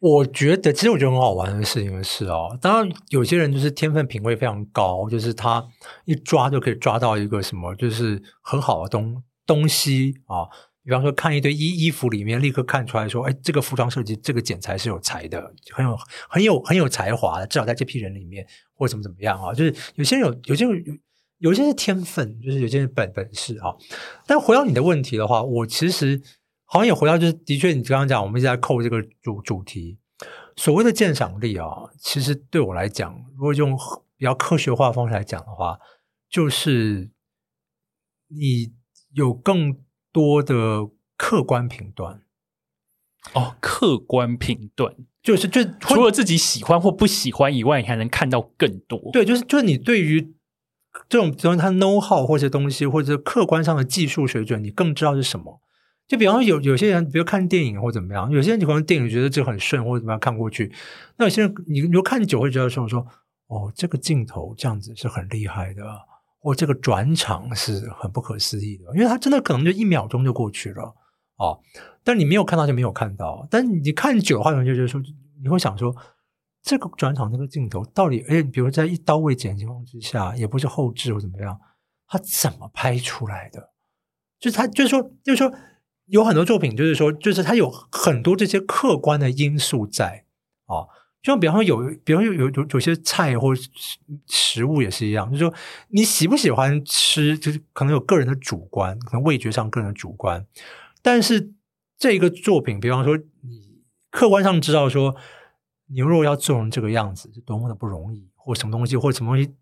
[0.07, 5.67] 我觉得，其实我觉得很好玩的事情是哦，当然有些人就是天分品味非常高，就是他
[6.05, 10.45] 一抓就可以抓到一个什么，就是很好的东东西啊。
[10.83, 15.41] 比方说，看一堆衣衣服里面，立刻看出来说，哎，这个服装设计，这个剪裁是有才的，
[15.73, 15.97] 很有
[16.29, 19.55] 很有很有才华的，至少在这批人里面，或怎么怎么样啊。
[19.55, 20.95] 就是有些人有，有些人有，
[21.39, 23.75] 有些是天分，就是有些人本本事啊。
[24.27, 26.21] 但回到你的问题的话，我其实。
[26.75, 29.97] 好像也回到，就是的确，你刚刚讲，我们一直在扣这个主主题。
[30.57, 31.69] 所谓的鉴赏力啊，
[32.01, 33.79] 其实对我来讲，如果用
[34.17, 35.79] 比较科学化的方式来讲的话，
[36.29, 37.13] 就是
[38.27, 38.73] 你
[39.13, 39.79] 有更
[40.11, 42.23] 多的客观评断。
[43.35, 48.99] 哦，客观评断就是就除了自己喜欢或不喜欢以外，你还能看到更多。
[49.13, 50.35] 对，就是就是你对于
[51.09, 55.61] 这种，比如它 know how 或者东西，或者客观上的技术水准，你更知道是什么。
[56.07, 60.71] 就比方说有有些人，比如看电影或怎么样，有些人你可能电影觉得这很顺或者怎么样看过去，
[61.17, 63.07] 那有些人你你看久会觉得说我说
[63.47, 65.83] 哦，这个镜头这样子是很厉害的，
[66.41, 70.95] 或这个转场是很不可思议的，因为他真的可能就一秒钟就过去了
[71.37, 71.59] 哦。
[72.03, 75.01] 但你没有看到就没有看到，但你看久的话，就觉得说
[75.43, 75.97] 你会想说
[76.63, 81.59] 这个转场这个镜头到底，哎，比如在一刀未剪的情况之下，也不是后置或怎么样，
[82.07, 83.71] 他怎么拍出来的？
[84.39, 85.51] 就是他就是说就是说。
[86.07, 90.27] 有很多作品，就是说，就是它有很多这些客观的因素在
[90.67, 90.85] 啊，
[91.23, 93.55] 就像比方说有，比方有有有有些菜或
[94.27, 95.55] 食物也是一样，就是说
[95.89, 100.47] 你喜不喜欢吃，就是可能有个人的主观，可能味觉上个人的主观，
[101.01, 101.55] 但是
[101.97, 105.17] 这个作品，比方说你客观上知道说
[105.87, 109.55] 牛肉要做成这个样子是多么的不容易，或什么东西，或什么东西，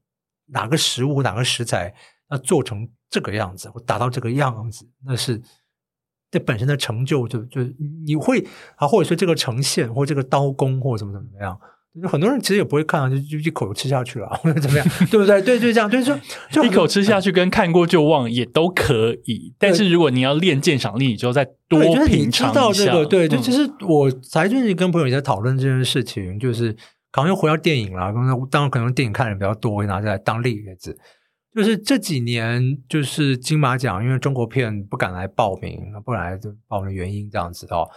[0.46, 1.94] 哪个食物哪个食材
[2.30, 5.40] 要做成这个样子或达到这个样子，那是。
[6.32, 7.60] 这本身的成就，就就
[8.06, 8.44] 你会
[8.76, 11.56] 啊，或者说这个呈现，或这个刀工，或者怎么怎么样，
[12.10, 15.42] 很多人其实也不会看，就就一口吃下去了，或者怎么样， 对不对？
[15.42, 16.18] 对，就这样，就是说，
[16.50, 19.54] 就 一口吃下去跟看过就忘也都可以。
[19.58, 23.04] 但是如果你要练鉴赏力，你就再多品尝一下。
[23.04, 26.72] 对，就其实我才最近跟朋友也在讨论这件事情，就是
[27.10, 28.10] 可能又回到电影了。
[28.10, 30.96] 刚才当然可能电影看的比较多，会拿出来当例子。
[31.54, 37.90] 就是这几年就是金马奖，因为中国片不敢来报名，不敢来报名的原因这样子哦，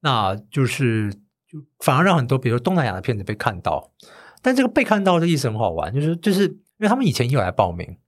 [0.00, 1.12] 那就是
[1.46, 3.92] 就反而让很多比如说东南亚的片子被看到，
[4.40, 7.98] 但这个被看到的意思很好玩，就是就是因为他们以前也有来报名，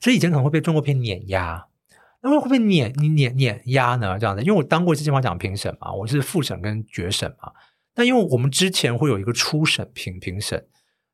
[0.00, 1.66] 所以以前可能会被中国片碾压。
[2.20, 4.18] 那么会不会碾碾碾压呢？
[4.18, 7.52] 这样的，因为我当过一次金马奖评审嘛，我是复审跟决审嘛。
[7.94, 10.66] 但因为我们之前会有一个初审评评审，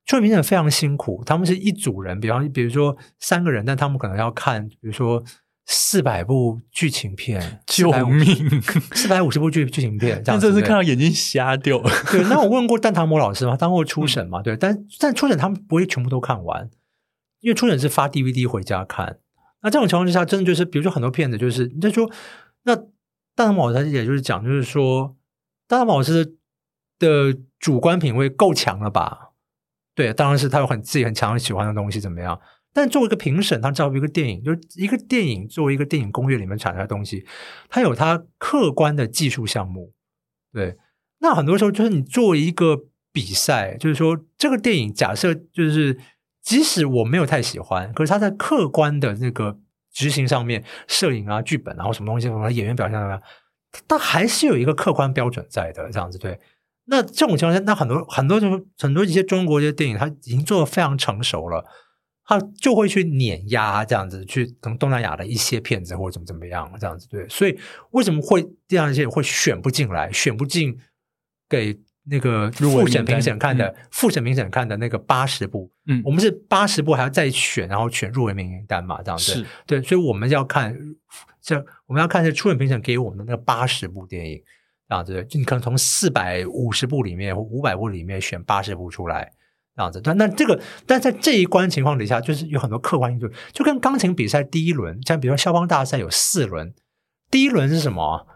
[0.06, 5.22] 初审评审非常辛苦，他们是一组人，比方比如说三个人，但他们可能要看，比如说
[5.66, 8.60] 四百部剧情片，救命，
[8.92, 11.82] 四百五十部剧剧情片，这样真是看到眼睛瞎掉。
[12.10, 16.68] 对，那我问过蛋糖魔老师嘛，当过初审嘛，对，但但初审他们不会全部都看完，
[17.40, 19.18] 因为初审是发 DVD 回家看。
[19.62, 22.10] 那这种情况之下，真的就是，比如说很多片子，就是你就说，
[22.64, 25.16] 那蛋糖魔老师也就是讲，就是说，
[25.66, 26.36] 蛋糖魔老师
[26.98, 29.30] 的主观品味够强了吧？
[29.94, 32.40] 对，当然是他有很自己很强喜欢的东西，怎么样？
[32.72, 37.26] 但作为一个评审，他照顾一个电影，就是一个电影作为一个电影工业里面产生的东西，
[37.68, 39.92] 它有它客观的技术项目。
[40.52, 40.76] 对，
[41.20, 45.98] 那很多时候就是你作为一个比赛，就是说这个电影假设就是。
[46.44, 49.58] 即使我没有太喜欢，可是他在客观的那个
[49.90, 53.22] 执行上面，摄影啊、剧本，然后什么东西，什么演员表现怎么样，
[53.88, 56.38] 他还是有一个客观标准在的，这样子对。
[56.86, 61.64] 那这种情况下，那很多很多就是很多一些中国一些电影，它已经做的非常成熟了，
[62.24, 67.28] 它就会去碾压这样子，去从东南亚的一些片子或者怎么怎么样这样子对。
[67.28, 67.58] 所以
[67.90, 70.78] 为什么会这样一些会选不进来，选不进
[71.48, 71.78] 给？
[72.06, 80.78] 那个复审评审看的复审评审看的那个八十部，嗯，我们是八十部还要再选，然后选入围名单嘛，这样子，对，所以我们要看
[81.40, 81.56] 这
[81.86, 84.38] 我们要看是初审评审给我们的那个八十部电影，
[84.94, 89.32] 这样子，就你可能从四百五十部里面或五百部里面选八十部出来，
[89.74, 96.72] 这样子，但那这个但在这一关情况底下，就是有很多客观因素，就跟钢琴比赛第一轮，像比如说肖邦大赛有四轮，
[97.30, 98.26] 第一轮是什么？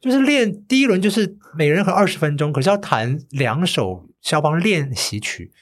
[0.00, 5.52] 就是练第一轮，就是每人和二十分钟，可是要弹两首肖邦练习曲。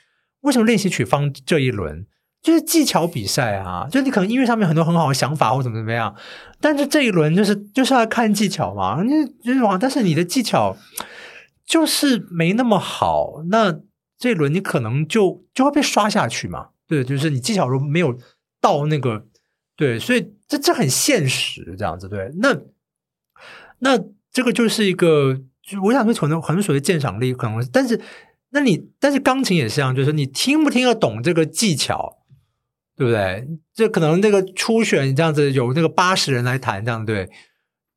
[0.40, 2.06] 为什么练习曲放这一轮？
[2.42, 3.86] 就是技巧比赛啊！
[3.90, 6.14] 就你可能音乐上面很多很好的想法或怎么怎么样，
[6.60, 9.02] 但是这一轮就是就是要看技巧嘛。
[9.02, 9.10] 你
[9.42, 10.76] 就是，但是你的技巧
[11.64, 13.78] 就是没那么好，那
[14.18, 16.68] 这一轮你可能就就会被刷下去嘛。
[16.86, 18.16] 对，就是你技巧如果没有
[18.60, 19.26] 到那个
[19.76, 22.30] 对，所以这这很现实，这样子对。
[22.40, 22.56] 那
[23.78, 24.04] 那。
[24.32, 25.40] 这个就是一个，
[25.82, 27.98] 我想说，可能很所谓鉴赏力，可能，但是，
[28.50, 32.18] 那你，但是钢琴也是一样，就是你听不听得懂这个技巧，
[32.96, 33.46] 对不对？
[33.74, 37.28] 这可能那个初选这样子有那个八十人来谈，这样对，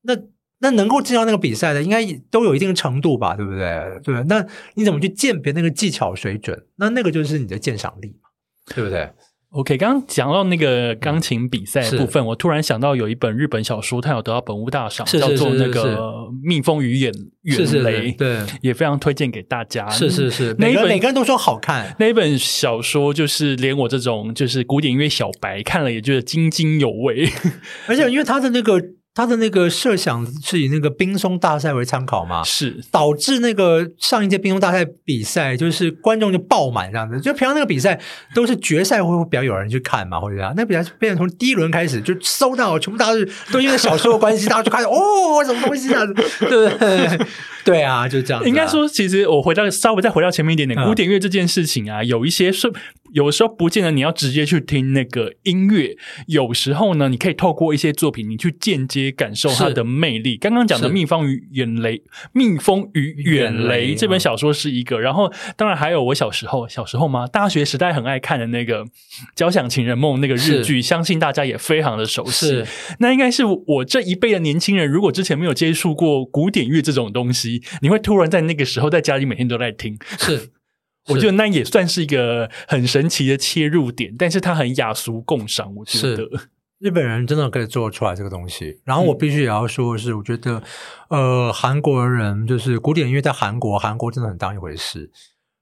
[0.02, 0.14] 那
[0.60, 4.00] 那能够进到那个比赛的，应该都有一定程度吧，对不对？
[4.04, 4.45] 对，那
[4.76, 6.66] 你怎么去鉴别那个技巧水准？
[6.76, 8.30] 那那个就是你的鉴赏力嘛，
[8.76, 9.10] 对不对
[9.52, 15.97] ？OK，刚刚讲到那个钢琴比赛部分，我突然想到有一本日本小说，它有得到本屋大赏，叫做那个
[16.43, 17.12] 《蜜蜂与远
[17.43, 19.89] 远雷》，对，也非常推荐给大家。
[19.89, 21.95] 是是是，每个每个人都说好看。
[22.00, 27.28] 那一本小说就是连我这种就是古典音乐小白看了也觉得津津有味，
[27.88, 28.80] 而且因为他的那个。
[29.16, 32.41] 他的那个设想是以那个冰松大赛为参考嘛？
[32.43, 37.20] 是导致那个上一届冰松大赛比赛，就是观众就爆满这样子。
[37.20, 37.99] 就平常那个比赛
[38.34, 40.53] 都是决赛会比较有人去看嘛，或者这样。
[40.55, 43.12] 那比赛变成从第一轮开始就收到，全部大家
[43.51, 46.05] 都因为小说的关系，大家就开始哦，什么东西啊？
[46.05, 47.28] 对不对？
[47.66, 48.43] 对啊，就这样。
[48.45, 52.72] 应该说，其实我回到稍微再回到前面一点点，古典乐这件事情啊，有一些是。
[53.12, 55.97] 有时候不见得你要直接去听那个音乐，
[56.28, 60.38] 有时候呢，你可以透过一些作品，你去间接感受它的魅力。
[60.38, 61.97] 刚刚讲的《蜜蜂与远雷》，
[62.34, 67.26] 《蜜蜂与远雷》这本小说是一个，然后当然还有我小时候，小时候吗？
[67.26, 68.86] 大学时代很爱看的那个
[69.36, 72.64] 《交响情人梦》那个日剧，相信大家也非常的熟悉。
[72.99, 77.49] 那应该是我这一辈的年轻人，如果之前没有接触过古典乐这种东西，
[77.82, 80.52] 你会突然在那个时候在家里每天都在听，是。
[81.08, 85.74] 我觉得那也算是一个很神奇的切入点，但是它很雅俗共赏。
[85.74, 86.30] 我觉得
[86.78, 88.80] 日本人真的可以做出来这个东西。
[88.84, 90.62] 然后我必须也要说的是，我觉得
[91.10, 95.10] 呃，韩国人就是古典音乐在韩国，韩国真的很当一回事。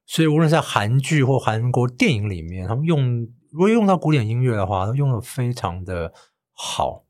[0.05, 3.21] 所以无论在韩剧或韩国电影里面，他们用
[3.51, 6.11] 如果用到古典音乐的话，都用的非常的
[6.51, 7.05] 好。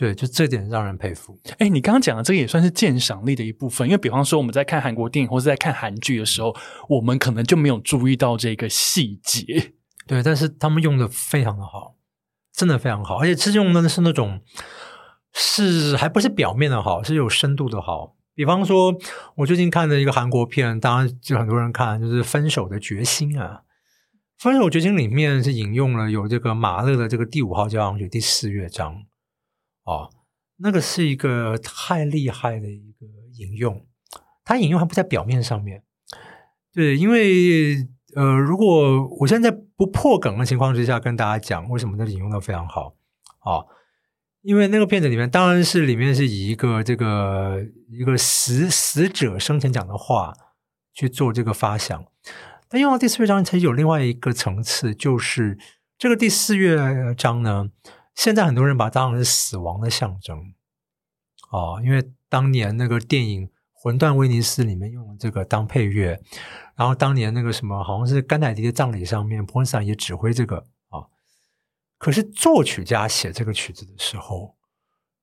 [0.00, 1.38] 对，就这点让人佩服。
[1.58, 6.56] 哎，你刚刚讲的这个也算是鉴赏力的一部分，因为比方说我们在看韩国电影或者在看韩剧的时候，
[6.88, 9.74] 我们可能就没有注意到这个细节。
[10.06, 11.96] 对，但是他们用的非常的好，
[12.54, 14.40] 真的非常好，而且是用的是那种
[15.34, 18.16] 是还不是表面的好，是有深度的好。
[18.34, 18.94] 比方说，
[19.34, 23.60] 我最近看的一个韩国片，当然就很多人看，就是《分手的决心》啊。
[24.38, 29.02] 分手决心》里面是引用了有这个马勒的这个第五号交响曲第四乐章，
[29.90, 30.08] 哦，
[30.58, 33.06] 那个是一个太厉害的一个
[33.38, 33.84] 引用，
[34.44, 35.82] 它引用还不在表面上面，
[36.72, 42.94] 对，因为呃，如果我现在不破梗的情况之下跟大家讲，为什么那引用的非常好
[43.40, 43.66] 啊？
[44.42, 47.58] 因为那个片子里面当然是里面是以一个这个
[47.90, 50.32] 一个死死者生前讲的话
[50.94, 52.06] 去做这个发想，
[52.68, 55.58] 但用到第四乐章其实有另外一个层次，就是
[55.98, 57.70] 这个第四乐章呢，
[58.20, 60.52] 现在很多人把它当成是死亡的象征
[61.50, 66.20] 哦，因为当年那个电影《魂断威尼斯》里面用这个当配乐，
[66.76, 70.58] 然后当年那个什么好像是甘乃迪的葬礼上面，普恩斯坦也指挥这个
[70.90, 71.08] 啊。
[71.96, 74.54] 可是作曲家写这个曲子的时候，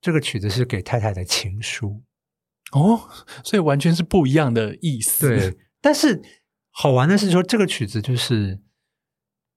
[0.02, 2.02] 这个曲子是给太太的情书
[2.72, 3.08] 哦，
[3.44, 5.30] 所以完全是不一样的意思。
[5.30, 6.24] 对，但是
[6.72, 8.60] 好玩的是说，这个曲子就是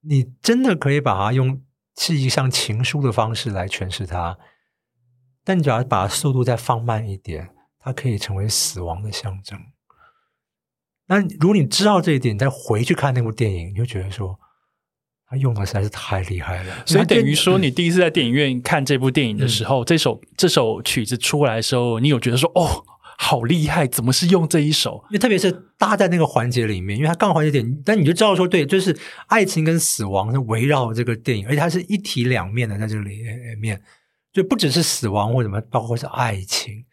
[0.01, 1.59] 你真的可以把它用
[2.01, 4.37] 是一像情书的方式来诠释它，
[5.43, 7.49] 但你只要把速度再放慢一点，
[7.79, 9.59] 它可以成为死亡的象征。
[11.05, 14.39] 那如果你知道这一点，你再回去看那部电影，你就觉得说。
[15.33, 22.83] 他用的实在是太厉害了，所以等于说，你第一次在电影院看这部电影的时候，这首这首曲子出来的时候，你有觉得说，哦，
[23.23, 25.03] 好厉害，怎么是用这一首？
[25.09, 28.97] 因为特别是搭在那个环节里面，因为它刚好环节点，但你就知道说，对，就是
[29.27, 33.21] 爱情跟死亡是围绕这个电影，而且它是一体两面的，在这里
[33.59, 33.79] 面
[34.33, 36.83] 就不只是死亡或什么，包括是爱情，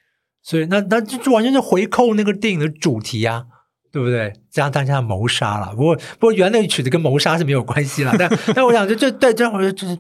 [0.43, 3.47] 所以那那就完全是回扣那个电影的主题啊。
[3.91, 4.31] 对不对？
[4.53, 5.75] 这样大家谋杀了。
[5.75, 8.15] 不过，不过原来曲子跟谋杀是没有关系了。
[8.19, 9.99] 但 但我想，就就对，这样我就就是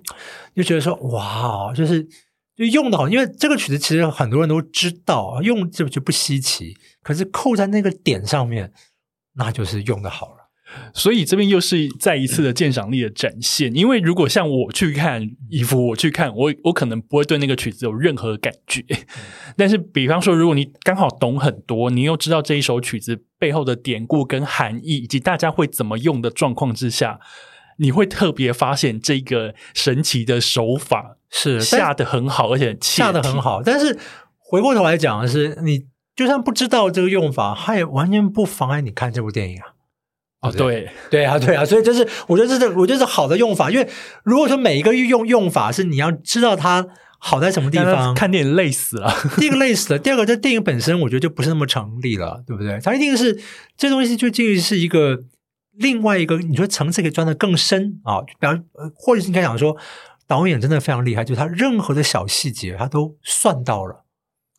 [0.55, 2.07] 就觉得说，哇，就是
[2.59, 6.77] 就用的好，因为这个曲子其实很多人都知道，用就就不稀奇。
[7.03, 8.73] 可是扣在那个点上面，
[9.37, 10.35] 那就是用的好了。
[10.93, 13.75] 所以这边又是再一次的鉴赏力的展现。
[13.75, 18.85] 因为如果像我去看衣服，我去看我，我可能不会对那个曲子有任何感觉。
[19.57, 27.21] 但是，比方说，如果你刚好懂很多，你又知道这一首曲子背后的典故跟含义，以及大家会怎么用的状况之下，
[27.79, 33.63] 你会特别发现这个神奇的手法是下的很好，而且下的很好。
[33.63, 33.99] 但是
[34.39, 39.75] 回过头来讲的是，你就算不知道这个用法，它也完全不妨碍你看这部电影啊。
[40.41, 43.89] 哦，对，对啊，对啊，所以就是我觉得这是我觉得是好的用法，因为
[44.23, 46.87] 如果说每一个用用法是你要知道它
[47.19, 49.13] 好在什么地方，看电影累死了。
[49.37, 52.79] 第一个累死了，第二个这电影本身我觉得就不是那么成立了，对不对？
[52.81, 53.37] 它一定是
[53.77, 55.25] 这东西就进于是一个
[55.73, 58.21] 另外一个，你说层次可以钻得更深啊。
[58.21, 58.65] 比方，
[58.95, 59.77] 或者是应该讲说，
[60.29, 64.05] 导演真的非常厉害，就是他任何的小细节他都算到了。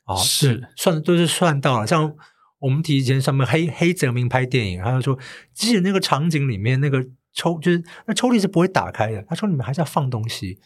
[0.03, 0.67] 啊，是。
[0.75, 2.13] 算都是算到了，像。
[2.61, 5.17] 我们提前上面黑黑泽明拍电影，他就说，
[5.53, 7.01] 即使那个场景里面那个
[7.33, 10.59] 抽，就是那抽屉是不会打开的，他说你们还是要放东西。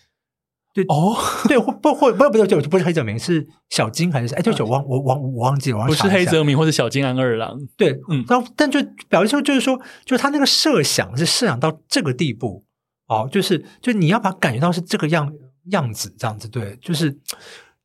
[0.73, 1.15] 对哦，
[1.47, 4.33] 对，不不不不不就不是黑泽明，是小金还是？
[4.33, 7.55] 哎，对，我忘我忘我忘记了，不是黑泽明或者小金安二郎。
[7.77, 12.65] 对，嗯，然后但就表示就是说，就是他那个设想是设想到这个地步，
[13.07, 15.33] 哦，就是就你要把感觉到是这个样
[15.71, 17.11] 样子这样子，对，就是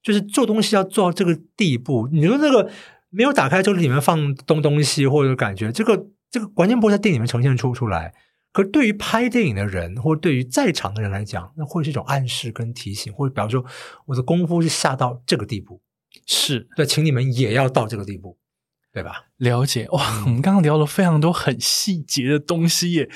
[0.03, 2.71] 就是做东西要做到这个地步，你说那个。
[3.11, 8.13] 没有打开就是里面放东东西或者感觉，这个这个完全不会在电影里面呈现出出来。
[8.53, 13.65] 可对于拍电影的人或对于在场的人来讲，那会是一种暗示跟提醒，或者比方说
[14.05, 15.81] 我的功夫是下到这个地步，
[16.27, 18.37] 是对，请你们也要到这个地步，
[18.99, 19.27] 对吧？
[19.37, 23.09] 了解哇，我们刚刚聊了非常多很细节的东西耶。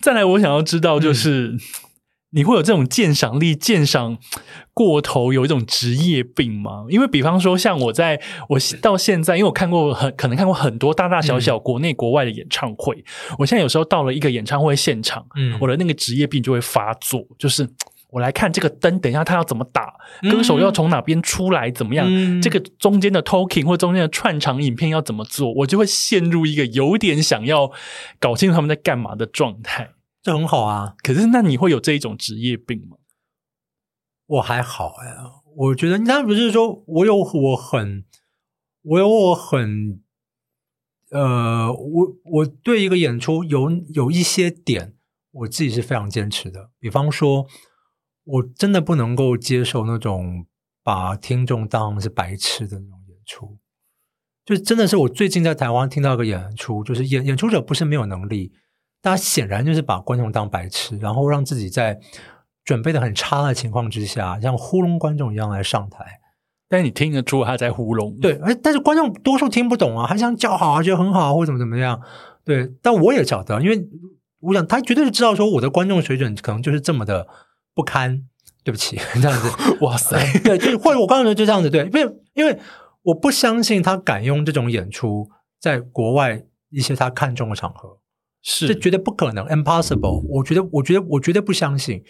[0.00, 1.56] 再来，我想要知道就是。
[2.34, 4.16] 你会有这种鉴赏力鉴赏
[4.72, 6.86] 过头，有一种职业病吗？
[6.88, 8.18] 因为比方说，像我在
[8.48, 13.04] 我到现在，因为我看过很可能看过很多大大小小国内国外的演唱会，
[13.38, 17.68] 我现在有时候到了一个演唱会现场，嗯，我的那个职业病就会发作，就是
[18.12, 19.94] 我来看这个灯，等一下他要怎么打，
[20.30, 22.06] 歌手要从哪边出来，怎么样，
[22.42, 27.72] 这个中间的 talking 或中间的串场影片要怎么做，我就会陷入一个有点想要
[28.20, 29.92] 搞清楚他们在干嘛的状态。
[30.22, 32.98] 这很好啊，可是那你会有这一种职业病吗？
[34.26, 35.16] 我还好哎，
[35.56, 38.04] 我觉得你刚不是说我有我很，
[38.82, 40.00] 我有我很，
[41.10, 44.94] 呃，我我对一个演出有有一些点，
[45.32, 46.70] 我自己是非常坚持的。
[46.78, 47.46] 比方说，
[48.24, 50.46] 我真的不能够接受那种
[50.82, 53.58] 把听众当是白痴的那种演出，
[54.44, 58.52] 就真的是我最近在台湾听到一个演出，就是演演出者不是没有能力。
[59.00, 61.98] 大家显然就是把观众当白痴，然后让自己在
[62.64, 66.04] 准备的很差的情况之下，像糊弄观众一样来上台。
[66.68, 72.00] 但是你听得出他在糊弄，对，哎，但是观众多数听不懂啊，还想叫好啊，觉得很好或者怎么怎么样。
[72.44, 73.88] 对，但我也晓得，因为
[74.40, 77.26] 我想他绝对是知道说我的观众水准可能就是这么的
[77.74, 78.24] 不堪。
[78.64, 79.48] 对不起，这样子，
[79.84, 82.56] 哇塞，对，就是或者我刚才说就这样子，对，因为因为
[83.02, 87.98] 我不相信他敢用这种演出在国外一些他看中的场合，
[88.40, 90.24] 是这是绝对不可能，impossible。
[90.28, 92.04] 我觉得，我觉得，我绝对不相信。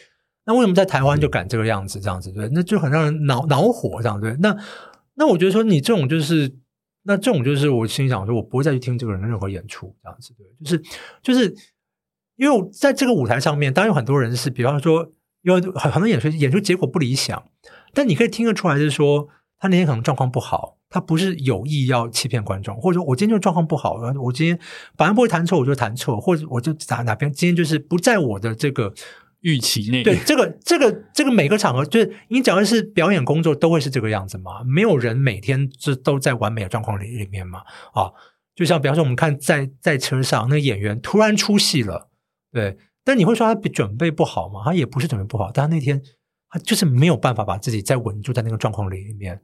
[0.44, 2.46] 那为什么在台湾就敢这个样子，这样子对？
[2.52, 4.36] 那就很让人恼恼火，这样对？
[4.40, 4.54] 那
[5.14, 6.54] 那我觉得说你这种就是，
[7.04, 10.46] 那这种就是我心想说，我不会再去听这个人的任何演出，这样子对？
[10.62, 10.82] 就是
[11.22, 11.56] 就是
[12.36, 15.10] 因为我在这个舞台上面，当然有很多人是，比方说，
[15.42, 17.42] 因为很很多演出演出结果不理想，
[17.92, 19.28] 但你可以听得出来，就是说
[19.58, 24.58] 他那天可能状况不好，他不是有意要欺骗观众，或者说我今天就状况不好，我今天
[24.96, 28.92] 反正不会弹错，我就弹错，或者我就哪哪边今天就是不在我的这个
[29.40, 34.62] 预期内，对这个这个这个每个场合，就是你只要是表演工作都会是这个样子嘛？
[34.64, 37.60] 没有人每天这都在完美的状况里里面嘛？
[37.92, 38.12] 啊，
[38.54, 42.08] 就像比方说我们看在在车上那个演员突然出戏了，
[42.52, 44.62] 对，但你会说他准备不好吗？
[44.64, 46.00] 他也不是准备不好，但他那天
[46.48, 49.40] 他就是没有办法把自己再稳住在那个状况里里面。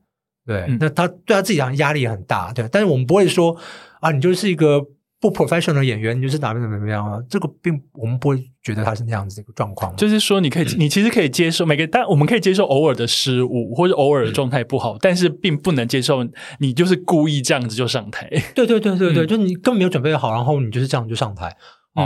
[0.47, 2.67] 对，嗯那他对他自己好像压力也很大，对。
[2.71, 3.55] 但是我们不会说
[4.01, 4.81] 啊，你就是一个
[5.21, 7.19] 不 professional 的演员，你就是哪边怎么怎么样啊？
[7.29, 9.95] 这个并我们不会觉得他是那样子的一个状况。
[9.97, 16.27] 就是说，你可以，你其实可以接受每个，但我们可以接受偶尔的失误或者偶尔的状态不好，但是并不能接受
[16.61, 18.27] 你就是故意这样子就上台。
[18.55, 21.55] 对对对对对，嗯就是你根本没有准备好，然后你就是这样就上台。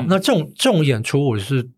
[0.08, 1.70] 那这种这种演出，我是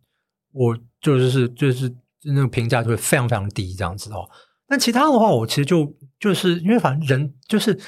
[0.53, 1.95] 我就是是就是
[2.25, 4.29] 那个评价就会非常非常低这样子哦。
[4.67, 7.79] 但其他的话，我其实就就是因为反正人就是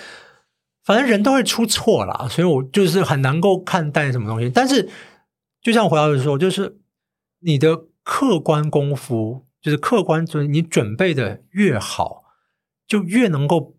[0.85, 4.51] 反正人都会出错啦，所以我就是很难够看待什么东西。
[4.51, 4.89] 但是
[5.61, 6.79] 就像回到的说，就是
[7.41, 12.24] 你的客观功夫，就是客观，就是你准备的越好，
[12.87, 13.77] 就越能够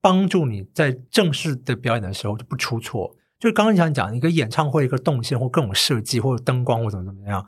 [0.00, 3.15] 帮助你在正式的表演的时候就不出错。
[3.38, 7.46] 就刚刚想讲一个演唱会一个动线或各种设计或者灯光或怎么怎么样，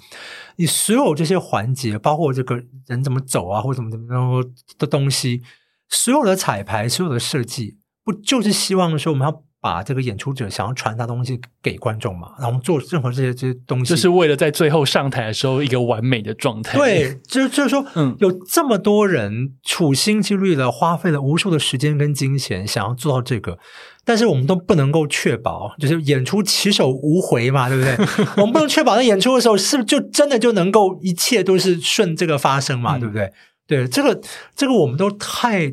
[0.56, 4.44] 你所有这些环节，包括这个人怎么走啊或怎么怎么样
[4.78, 5.42] 的东西，
[5.88, 12.28] 所有的彩排、所有的设计，不就是希望说我们要把这个演出者想要传达东西给观众嘛？
[12.38, 23.58] 然后做任何这些这些东西，就是为了在最后上台的时候一个完美的状态。，对， 就就是说，嗯有这么多人处心积虑的花费了无数的时间跟金钱，想要做到这个，
[24.04, 27.96] 但是我们都不能够确保，就是演出起手无回嘛，对不对？
[28.38, 33.32] 我们不能确保在演出的时候是不是就真的就能够一切都是顺这个发生嘛，嗯对不对？
[33.66, 34.18] 对，这个
[34.56, 35.70] 这个我们都太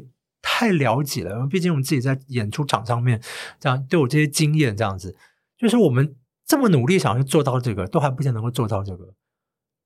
[0.48, 3.20] 太了解了，毕竟我们自己在演出场上面
[3.60, 5.16] 这样都有这些经验，这样子，
[5.58, 6.16] 就是我们
[6.46, 9.16] 这么努力想要去做到这个，都还不见得能够做到这个。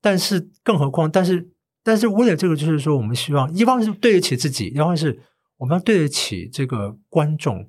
[0.01, 1.49] 但是，更何况，但是，
[1.81, 5.21] 但是为了这个，就是说，我们希望一方面是对得起自己，一方是
[5.57, 7.65] 我们要对得起这个观众。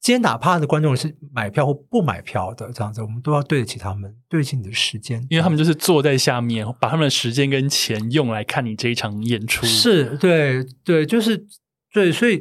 [0.00, 9.66] 今天哪怕的观众是买票或不买票的，这样子，我们都要对得起他们，对得起你的时间，因为他们就是坐在下面，把他们的时间跟钱用来看你这一场演出。
[9.66, 11.46] 是对对，就是
[11.92, 12.38] 对，所以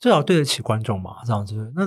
[0.00, 1.72] 至少对得起观众嘛，这样子。
[1.74, 1.86] 那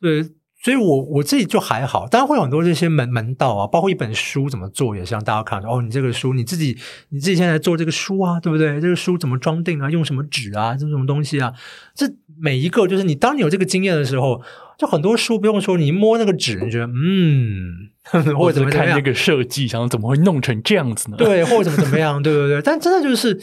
[0.00, 0.22] 对，
[0.62, 6.76] 所以我我自己就还好，当然会有很多这些门门道啊，包括一本书怎么做，也是让大家看哦，你这个书你自己
[7.10, 8.80] 你自己现在做这个书啊，对不对？
[8.80, 9.90] 这个书怎么装订啊？
[9.90, 10.74] 用什么纸啊？
[10.74, 11.52] 这什么东西啊？
[11.94, 12.06] 这
[12.38, 14.42] 每一个就是你当你有这个经验的时候，
[14.78, 17.90] 就很多书不用说，你一摸那个纸，你觉得嗯，
[18.34, 22.62] 或或者者怎么看那，个设计，想怎么会弄成这样子呢？，对，或者怎么怎么样，对对对。
[22.62, 23.38] 但真的就是，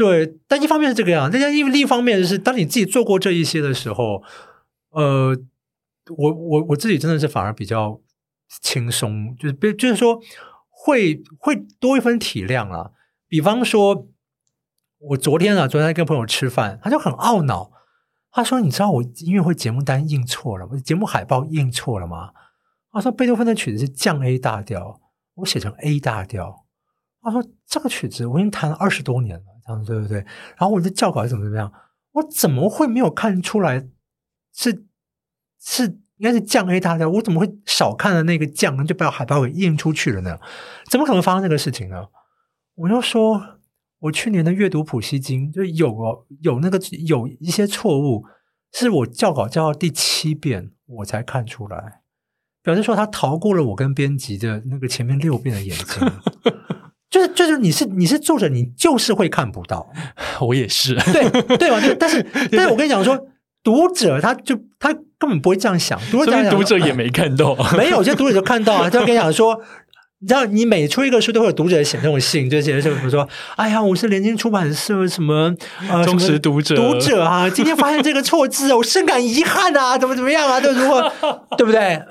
[0.00, 4.22] 对，但一方面是这个样，但另另一方面就是，当你自己做过这一些的时候，
[4.92, 5.36] 呃，
[6.16, 8.00] 我我我自己真的是反而比较
[8.62, 10.18] 轻松，就是别就是说
[10.70, 12.92] 会会多一分体谅啊。
[13.28, 14.08] 比方说，
[15.00, 17.70] 我昨天啊，昨天跟朋友吃饭，他就很懊恼，
[18.30, 22.30] 他说：“你知道我音乐会节目单印错了，我节目海报印错了吗？”
[22.90, 24.98] 他说：“贝多芬的曲子是降 A 大调，
[25.34, 26.64] 我写成 A 大调。”
[27.20, 30.18] 他说：“这个曲子我已经弹了二十多年了，这样对不对？
[30.56, 31.72] 然后我的教稿怎么怎么样，
[32.12, 33.86] 我怎么会没有看出来
[34.52, 34.86] 是
[35.60, 35.84] 是
[36.16, 37.08] 应该是降 A 大调？
[37.08, 40.38] 我怎么会少看了那个降，就把海报给印出去了呢？
[40.90, 42.06] 怎么可能发生这个事情呢？”
[42.76, 43.58] 我就说，
[43.98, 48.24] 我去年的阅读普希金就有哦，有那个有一些错误，
[48.72, 52.00] 是我校稿校到第七遍我才看出来，
[52.62, 56.10] 表示说他逃过了我跟编辑的那个前面六遍的眼睛。
[57.10, 59.90] 就是就是你是你是作者，你就是会看不到，
[60.40, 60.94] 我也是。
[61.12, 61.80] 对对吧？
[61.80, 63.18] 对但是 但是我跟你讲说，
[63.62, 69.60] 读者他就他根本不会这样想，读者这样想读者也没看到，没有，这读者就看到啊，他就跟你讲说，
[70.22, 75.54] 你知道，你每出一个书都会有读者写这种信，就写的是比如说，哎呀，我是联经出版社什么
[75.88, 81.10] 呃忠实读者读者啊， 今天发现这个错字，我深感遗憾啊，怎么怎么样啊，对如果
[81.56, 82.02] 对不对？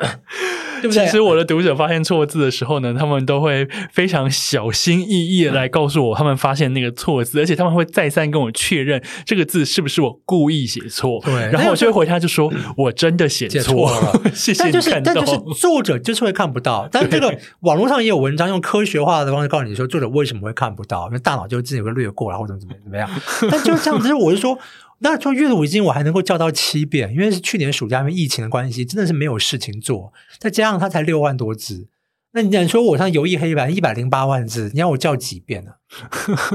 [0.82, 1.06] 对不对？
[1.06, 11.22] 其实我的读者发现错字的时候呢，他们都会非常小心翼翼的来告诉我，他们发现那个错字，而且他们会再三跟我确认这个字是不是我故意写错。
[11.24, 15.14] 对然后我就会回他，就说我真的写写错错了 谢谢但就是你看到。
[15.14, 23.10] 但就是作者就是会看不到，但这个网络上也有文章用科学化的方式告诉你说作者为什么会看不到，因为大脑就自己会略过，然后怎么怎么怎么样。
[23.52, 24.58] 但就是这样子，我是说，
[25.00, 31.88] 那做阅读已经我还能够叫到七遍，因为是去年暑假因为疫情的关系，真的是没有事情做，再加上它才六万多字。
[32.32, 35.72] 那你讲说我像游艺黑白一百零八万字，你要我叫几遍呢、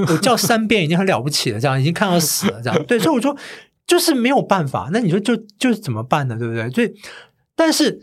[0.07, 3.35] 我叫三遍已经很了不起了，这样已经看到死了，这样 对，所以我说
[3.85, 4.89] 就是没有办法。
[4.93, 6.37] 那你说就就是怎么办呢？
[6.39, 6.69] 对不对？
[6.69, 6.93] 所以，
[7.57, 8.01] 但是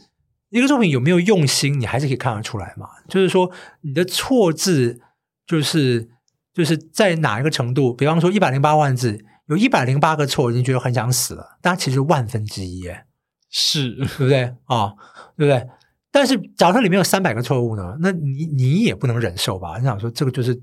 [0.53, 2.87] 一个作品有没有用心，你还是可以看得出来嘛。
[3.09, 3.51] 就是说
[3.81, 5.01] 你的错字，
[5.47, 6.09] 就是
[6.53, 13.07] 就是在哪一个程度，比方说一百零八万字，有一百零八个错，已经觉得很想死了，但它其实万分之一耶。
[13.51, 14.95] 是对不对啊？
[15.37, 15.67] 对不对？
[16.11, 19.79] 但是假设里面有三百个错误呢，那你你也不能忍受吧？
[19.79, 20.61] 你想说这个就是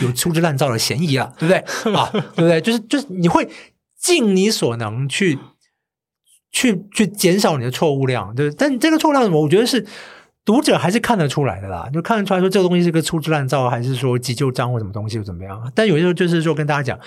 [0.00, 1.92] 有粗制滥造的嫌疑了，对不对？
[1.92, 2.60] 啊，对不对？
[2.60, 3.48] 就是就是你会
[3.98, 5.36] 尽你所能去
[6.50, 8.50] 去去减少你的错误量，对。
[8.50, 9.40] 但这个错误量什么？
[9.40, 9.86] 我觉得是
[10.44, 15.72] 读者还是看得出来的啦，就看得出来说这个东西是个粗制滥造，还是说急救章或什么东西或怎么样。
[15.74, 16.98] 但有些时候就是说跟大家讲。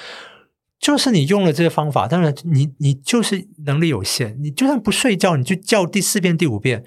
[0.82, 6.86] 就是你用了这些方法，当然你你就是能力有限，你就算不睡觉，你就叫第四遍、第五遍，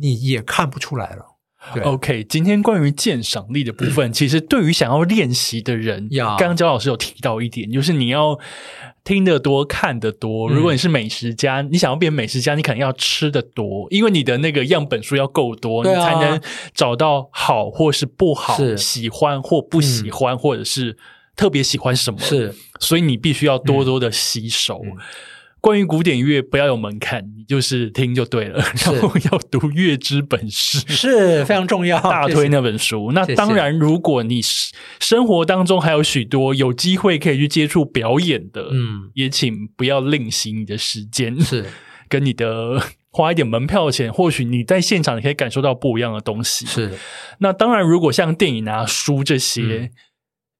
[0.00, 1.27] 你也看不出来了。
[1.74, 1.82] 对。
[1.82, 8.38] OK，今天关于鉴赏力的部分， 其实对于想要练习的人，呀刚刚焦老师有提到一点，就是你要
[9.04, 10.50] 听得多、看得多。
[10.50, 10.54] 嗯。
[10.54, 15.90] 如果你是美食家，你想要变美食家，你可能要吃的多，因为你的那个样本数要够多，啊。
[15.90, 16.40] 你才能
[16.74, 20.96] 找到好或是不好，喜欢或不喜欢，或者是
[21.36, 22.18] 特别喜欢什么。
[22.20, 22.54] 是。
[22.80, 24.80] 所以你必须要多多的吸收。
[24.84, 24.96] 嗯
[25.60, 28.58] 关于古典乐，不要有门槛，你就是听就对了。
[28.58, 33.10] 然后要读《乐之本事》，是非常重要， 大推那本书。
[33.12, 39.10] 那当然，如果你是生活当中还有许多有机会可以去接触表演的，嗯。
[39.14, 41.64] 也请不要吝惜你的时间，是。
[42.08, 46.64] 跟你的花一点门票钱，或许你在现场你可以感受到不一样的东西。
[46.64, 46.90] 是。
[47.40, 49.90] 那当然，如果像电影啊、书这些，嗯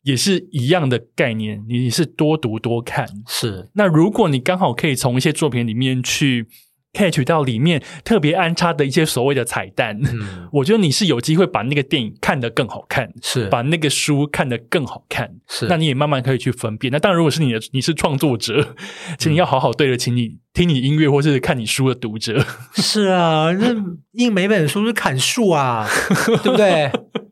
[0.09, 3.07] 也是一样的概念，你是多读多看。
[3.27, 6.47] 是那如果你刚好可以从一些作品里面去
[6.95, 15.31] catch 到里面特别安插的一些所谓的彩蛋，嗯我觉得你是有机会把那个电影看得更好看，是把那个书看得更好看。
[15.47, 16.91] 是那你也慢慢可以去分辨。
[16.91, 18.75] 那当然，如果是你的你是创作者，
[19.19, 22.43] 请你要好好对得起你听你音乐或是看你书的读者。
[22.77, 23.75] 是啊，那
[24.13, 25.87] 印每本书是砍树啊，
[26.43, 26.91] 对不对？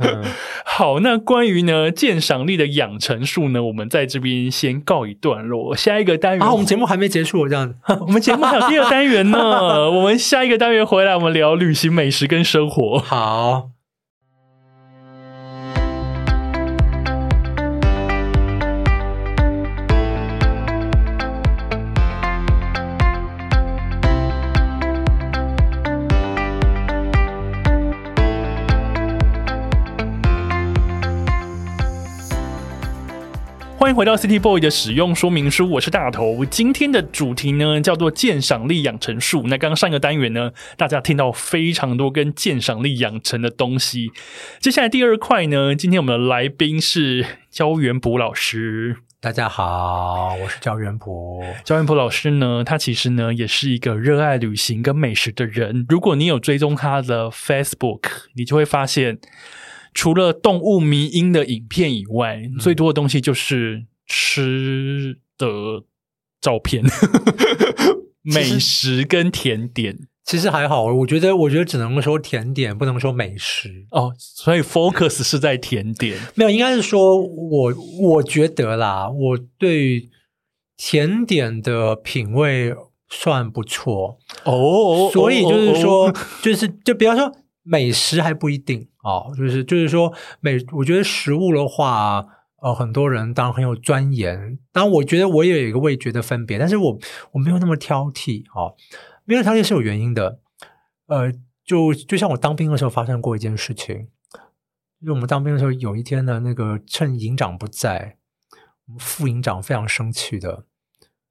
[0.00, 0.24] 嗯
[0.64, 5.76] 好，那关于呢鉴赏力的养成术呢，我们在这边先告一段落。
[5.76, 9.90] 下一个单元，啊，我们节目还没结束，这样 我们节目还有第二单元呢。
[9.90, 12.98] 我们下一个单元回来，我们聊旅行、美食跟生活。
[12.98, 13.71] 好。
[33.92, 36.42] 迎回到 City Boy 的使用说明书，我是大头。
[36.46, 39.42] 今天的主题呢叫做鉴赏力养成术。
[39.48, 44.10] 那刚刚上一个单元呢，大家听到非常多跟鉴赏力养成的东西。
[44.60, 48.96] 接下来第二块呢，今天我们的来宾是焦元溥老师。
[49.20, 51.44] 大家好，我是焦元溥。
[51.62, 55.84] 焦元溥老师呢，他其实呢也是一个热爱旅行跟美食的人。
[55.90, 58.04] 如果你有追踪他的 Facebook，
[58.36, 59.18] 你就会发现，
[59.94, 65.84] 除了动物迷因的影片以外，最多的东西就是吃的
[66.40, 66.82] 照片、
[68.22, 70.08] 美食跟甜点。
[70.24, 73.86] 其实还好，我觉得，我觉得只能说甜点，不能说美食。
[73.90, 76.16] 哦，所以 focus 是在甜点。
[76.36, 80.08] 没有，应该是说我我觉得啦，我对
[80.76, 82.72] 甜点的品味
[83.08, 87.30] 算不错，哦，所以就是哦，说，哦 就是就比方说
[87.62, 92.26] 美食还不一定哦，就是就是说美，我觉得食物的话。
[92.62, 96.96] 呃，很多人当然很有钻研，当然我觉得我也有一个味觉的分别，但是我
[97.32, 98.76] 我没有那么挑剔哦，
[99.24, 100.38] 没有挑剔是有原因的。
[101.06, 101.32] 呃，
[101.64, 104.06] 就就像我当兵的时候发生过一件事情，
[105.00, 108.18] 就是我们当兵的时候，有一天呢，那个趁营长不在，
[108.86, 110.64] 我们副营长非常生气的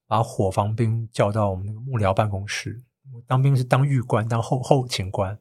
[0.05, 2.83] 把伙房兵叫到我们那个幕僚办公室。
[3.13, 5.39] 我当兵是当狱官，当后后勤官。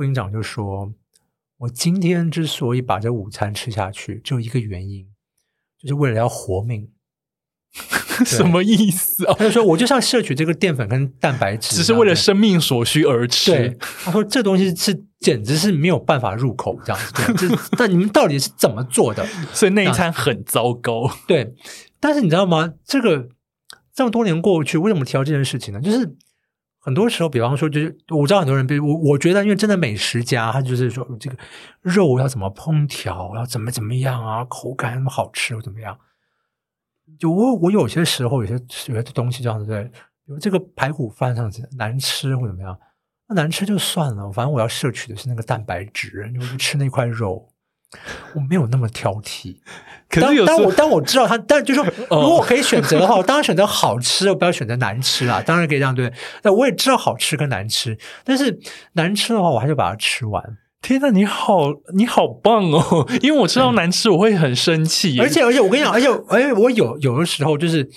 [0.00, 0.94] 副副营长就说
[1.60, 5.06] ：“我今天之所以把这午餐吃下去，只有一个原因，
[5.78, 6.88] 就是为了要活命。
[8.24, 9.34] ”什么意思啊？
[9.36, 17.12] 他就说：“我就是要摄取这个淀粉跟蛋白质，只是为了生命所需而吃。”对，他说：“这东西是简直是没有办法入口，这样子。
[17.12, 19.26] 对这 但你们到底是怎么做的？
[19.52, 21.10] 所以那一餐很糟糕。
[21.26, 21.54] 对，
[22.00, 22.72] 但是你知道吗？
[22.86, 23.28] 这个
[23.94, 25.80] 这么多年过去，为什么提到这件事情呢？
[25.82, 26.16] 就是
[26.82, 31.36] 很多时候，比方说，就是我知道很多人，比如我，我觉得，因为真的美食家，他就是说，这个
[31.82, 35.98] 肉要怎么烹调，要怎么怎么样啊，口感那么好吃，怎么样？
[37.18, 38.54] 就我我有些时候有些
[38.92, 39.90] 有些东西这样子对，比
[40.32, 42.78] 如这个排骨饭这样子难吃或怎么样，
[43.28, 47.49] 那难吃就算了，反正我要摄取的是那个蛋白质，就是吃那块肉。
[48.34, 49.56] 我没有那么挑剔，
[50.08, 55.42] 可是当当我当我知道他，但就是说，如果我可以选择的话，我当然选择好吃，我不要选择难吃啦。
[55.42, 56.12] 当然可以这样对，
[56.42, 58.60] 那我也知道好吃跟难吃，但是
[58.92, 60.58] 难吃的话，我还是把它吃完。
[60.82, 63.06] 天呐，你好，你好棒哦！
[63.20, 65.22] 因为我知道难吃，我会很生气耶。
[65.22, 67.90] 而且而且我跟你讲，而且而且我有有的时候就是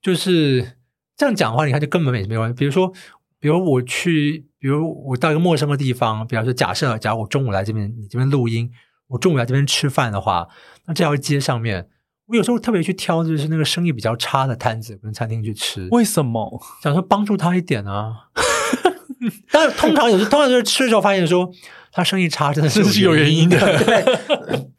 [0.00, 0.76] 就是
[1.16, 2.54] 这样讲的话，你看就根本没没关系。
[2.54, 2.90] 比如说，
[3.38, 8.70] 比如我去，比如我到一个陌生的地方，比方说假设，假如我中午来这边，你这边录音，
[9.10, 10.48] 我中午来这边吃饭的话，
[10.86, 11.88] 那这条街上面，
[12.26, 16.60] 我有时候特别去挑，就是那个生意比较差的摊子跟餐厅去吃，为什么？
[16.82, 18.28] 想说帮助他一点啊。
[19.50, 21.50] 但是通常有时通常就是吃的时候发现说
[21.92, 24.04] 他生意差，真的是是有原因的对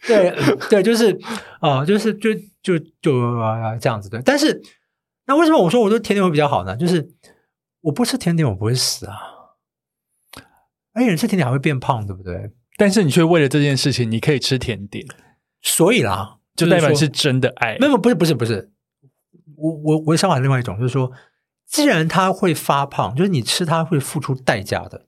[0.32, 1.15] 对对，就是
[1.59, 2.29] 啊、就是就
[2.63, 4.19] 就就、呃这样子的。
[4.23, 4.63] 但是
[5.27, 6.75] 那为什么我说我说甜点会比较好呢？
[6.75, 7.07] 就是
[7.82, 9.17] 我不吃甜点，我不会死啊。
[10.93, 12.51] 而且你吃甜点还会变胖，对不对？
[12.82, 15.05] 但是你却为了这件事情，你可以吃甜点，
[15.61, 17.77] 所以啦，就代表是真的爱。
[17.77, 18.71] 没有，不是，不是，不是。
[19.55, 21.11] 我我我的想法是另外一种，就是说，
[21.67, 25.05] 既然它会发胖，就是你吃它会付出代价的。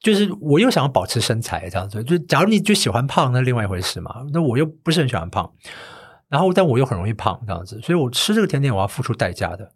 [0.00, 4.22] 就是我又想要保持身材这样子，就假如你就喜欢胖，那另外一回事嘛。
[4.32, 5.52] 那我又不是很喜欢胖，
[6.30, 9.72] 然后但我又很容易胖这样子，所以我吃这个甜点我要付出代价的。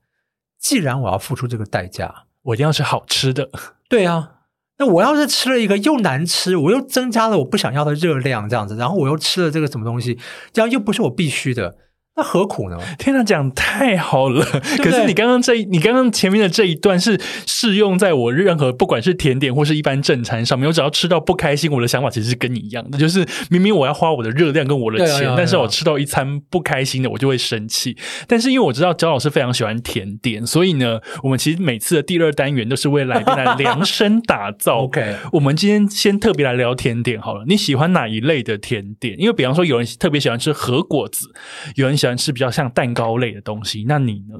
[0.59, 3.51] 既然我要付出这个代价，我一定要吃好吃的。
[3.91, 4.36] 对啊，
[4.79, 10.18] 那我要是吃了一个又难吃，我又增加了我不想要的热量这样子，然后我又吃了这个什么东西，
[10.53, 11.77] 这样又不是我必须的，
[12.17, 12.79] 那何苦呢？
[12.99, 14.43] 天呐，讲太好了！
[14.77, 27.97] 对可是你刚刚这一，你刚刚前面的这一段是适用在我任何不管是甜点或是一般正餐上面，我只要吃到不开心，我的想法其实是跟你一样的，就是明明我要花我的热量跟我的钱，但是我吃到一餐不开心的，我就会生气。
[28.27, 34.85] 但是因为我知道焦老师非常喜欢甜点，所以呢，我们其实每次的第二单元都是为来宾来量身打造。
[34.87, 37.45] OK 我们今天先特别来聊甜点好了。
[37.47, 39.21] 你喜欢哪一类的甜点？
[39.21, 41.31] 因为比方说有人特别喜欢吃核果子，
[41.75, 43.85] 有人喜欢吃比较像蛋糕类的东西。
[43.89, 44.39] 那你呢？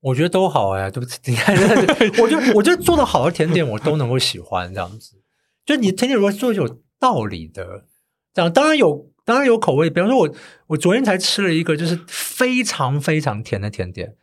[0.00, 1.56] 我觉得都好哎，对不起，你看，
[2.22, 5.20] 我觉得我觉得做的好的甜点我都能够喜欢这样子。
[5.64, 7.84] 就你甜点如果做的有道理的，
[8.32, 9.90] 这样当然有，当然有口味。
[9.90, 10.34] 比方说我
[10.68, 14.14] 我昨天才吃了一个就是非常非常甜的甜点，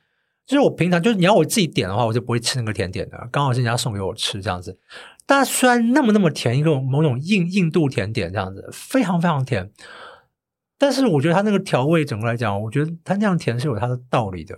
[0.46, 4.80] 就是我平常就是你要我自己点的话，我就不会吃那个甜点的，刚好是人家送给我吃这样子。
[5.26, 9.70] 但虽然那么那么甜，一个某种印印度甜点这样子，非常非常甜。
[10.84, 14.54] 但是我觉得它那个调味整个来讲，我觉得它那样甜是有它的道理的。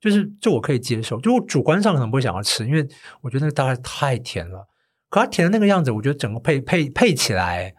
[0.00, 2.86] 就是这我可以接受，就我主观上可能不会想要吃，因为
[3.22, 4.68] 我觉得那个大概太甜了。
[5.08, 7.74] 可它甜的那个样子，我觉得整个配配配起来，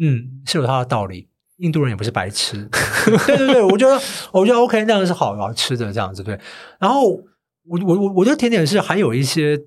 [0.00, 1.28] 嗯，是有它的道理。
[1.58, 2.68] 印度人也不是白痴，
[3.26, 4.00] 对对对，我觉得
[4.32, 6.38] 我觉得 OK，那样是好好吃的这样子对。
[6.78, 9.58] 然后我我我我觉得甜点是还有一些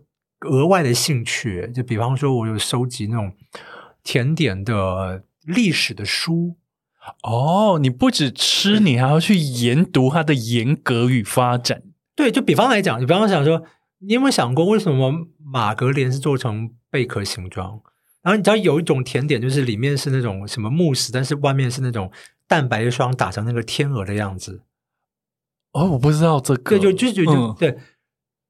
[0.47, 3.33] 额外的兴趣，就比方说我有收集那种
[4.03, 6.55] 甜点的历史的书，
[7.23, 11.83] 哦，你不止吃，你还要去研读它的严格与发展。
[12.15, 13.63] 对，就比方来讲，你比方想说，
[13.99, 17.81] 你有没有想过为什么马格莲是做成贝壳形状？
[18.21, 22.11] 然后你知道有一种甜点，就是里面是那种什么慕斯，但是外面是那种
[22.47, 24.63] 蛋白霜打成那个天鹅的样子。
[25.71, 27.77] 哦，我不知道这个，对，就就就就、嗯对。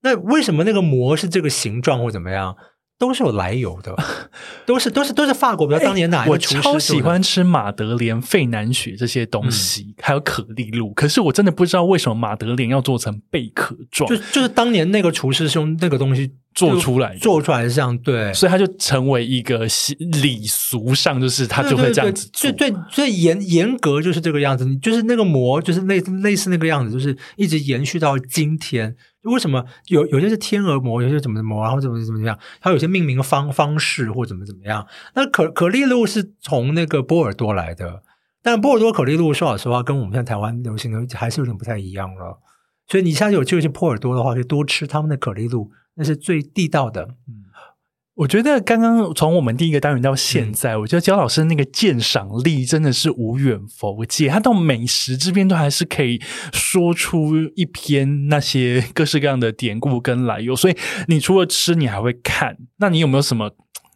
[0.01, 2.55] 那为什么那个膜是这个形状或怎么样，
[3.00, 3.95] 都是有来由的，
[4.68, 10.93] 都是都是都是法国，比如当年哪一我个厨师超喜欢吃马德莲、费南雪这些东西，还有可丽露。
[10.93, 22.52] 可是我真的不知道为什么马德莲要做成贝壳状就就是当年那个厨师是用那个东西做出来做出来是这样，对，所以它就成为一个习礼俗上，就是他就会这样子做。
[22.52, 28.95] 对对对，所以严严格就是这个样子，你就是那个膜，就是类类似那个样子，就是一直延续到今天。
[29.24, 34.88] 为什么有有些是天鹅膜，有些怎么怎么，然后怎么怎么样，它有些命名方方式或怎么怎么样。
[35.14, 38.02] 那可可丽露是从那个波尔多来的，
[38.41, 42.39] 但波尔多可丽露说老实话，跟我们现在台湾流行的还是有点不太一样了。
[42.88, 45.70] 所以你下次有机会去波尔多的话，可以多吃他们的可丽露，
[46.00, 47.04] 那是最地道的。
[47.28, 47.45] 嗯
[48.20, 54.28] 我觉得刚刚从我们第一个单元到现在，我觉得焦老师那个鉴赏力真的是无远弗届。
[54.28, 56.22] 他到美食这边都还是可以
[56.52, 60.54] 说出一篇那些各式各样的典故跟来由。
[60.54, 60.76] 所以
[61.08, 62.58] 你除了吃，你还会看。
[62.80, 63.52] 那你有没有什么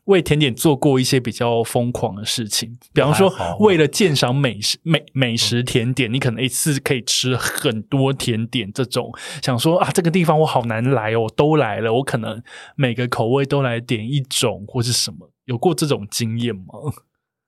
[0.06, 2.78] 为甜点做过一些比较疯狂的事情？
[2.93, 8.72] 比方说，为了鉴赏美食美美食甜点，你可能一次可以吃很多甜点。
[8.74, 12.43] 这种想说啊，这个地方我好难来哦，都来了，我可能
[12.76, 16.64] 每个口味都来点一种或是什么，有过这种经验吗？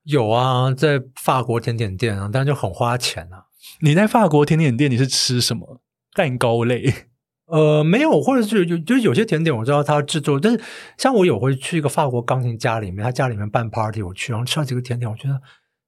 [0.04, 3.46] 有啊，在法国甜点店啊，但就很花钱啊。
[3.80, 5.80] 你在法国甜点店你是吃什么
[6.14, 6.94] 蛋糕类？
[7.46, 10.60] 呃，没有，或者是有，就是有些甜点我知道它制作，但是
[10.98, 15.40] 像我有回去一个法国钢琴家里面，他家里面办 party，我去，然后吃了几个甜点，我觉得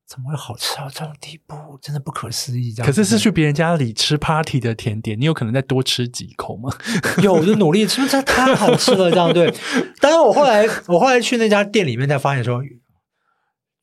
[0.07, 2.73] 怎么会好吃到这种地步，真的不可思议。
[2.73, 6.71] 这样，可是是去别人家里吃 party 的甜点，你有可能再多吃几口吗？
[7.23, 9.53] 有，就努力吃，这太好吃了，这样对。
[10.01, 12.63] 当然，我后来我后来去那家店里面才发现说。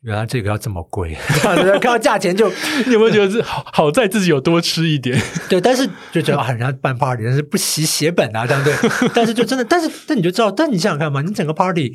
[0.05, 2.47] 原来这个要这么贵， 看到价钱就
[2.85, 5.19] 你有没有觉得是好好在自己有多吃一点？
[5.49, 8.71] 对，但是就觉得啊，人家办 party 但是不惜血本啊，这样对。
[9.15, 11.91] 但是就真的，但是但你就知道，但你想想看嘛，你整个 party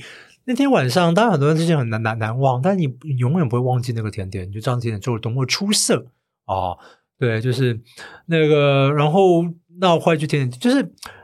[0.46, 6.06] 那天晚上，当然很多人事情很难难难忘，但你永远不会忘记那个甜点，你就这样甜点做的多么出色
[6.46, 6.76] 哦！
[7.16, 7.80] 对，就是
[8.26, 9.44] 那个，然后
[9.80, 10.82] 那我会去甜点，就是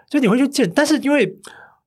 [0.09, 1.37] 就你会去见，但是因为。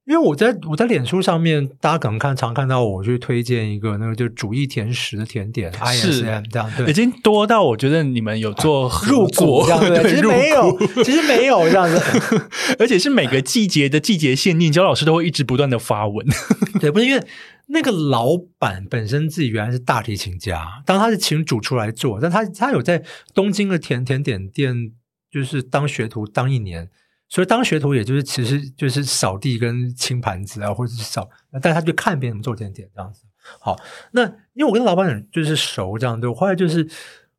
[0.10, 12.02] 因为我在我在脸书上面，大家可能看常看到我去推荐一个那个就主义甜食的甜点，ISM 这样，对，已经多到我觉得你们有做入股这样， 对，其实没有，其实没有这样子，
[12.80, 16.26] 而且是每个季节的季节限定，焦老师都会一直不断的发文，
[16.82, 17.24] 对，不是因为
[17.68, 23.04] 那个老板本身自己原来是大提琴家，当他是请主出来做，但他他有在
[23.36, 24.90] 东京的甜甜点店
[25.32, 26.90] 就是当学徒当一年。
[27.30, 31.30] 所以当学徒，也就是其实就是扫地跟清盘子啊，或者是扫，
[31.62, 33.22] 但他就看别人怎么做甜点这样子。
[33.60, 33.80] 好，
[34.14, 34.24] 那
[34.54, 36.90] 因为我跟老板就是熟这样，对，后来就是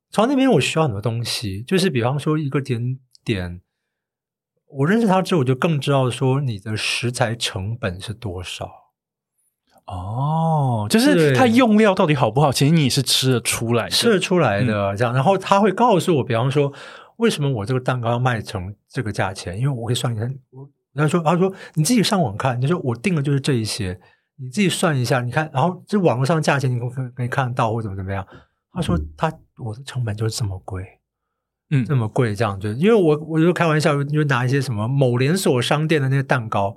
[0.09, 3.61] 从那边我需要很多东西，就是比方说一个甜点，
[4.68, 8.70] 我认识他之后，我就更知道说你的食材成本是多少。
[9.86, 15.12] 哦，就是他用料到底好不好，其实你是吃得出来，吃得出来的这样。
[15.12, 16.72] 然后他会告诉我，比方说。
[17.21, 19.59] 为什么我这个蛋糕要卖成这个价钱？
[19.59, 24.01] 因为我可以算一下，我他说他说你自己上网看，你说我定的就是这一些，
[24.37, 28.27] 你自己算一下，你看，然后这网络上价钱你可可可以看得到或怎么怎么样？
[28.73, 30.85] 他说他我的成本就是这么贵，
[31.71, 36.77] 嗯，这么贵这样就因为我我就开玩笑，就拿一些什么某连锁商店的那些蛋糕，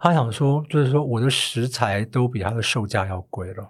[0.00, 3.64] 他想说就是说我的食材都比它的售价要贵了，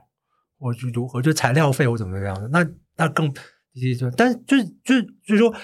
[0.59, 2.67] 我就如何就材料费我怎么样的，那
[2.97, 5.55] 那更就但就是就是就是说。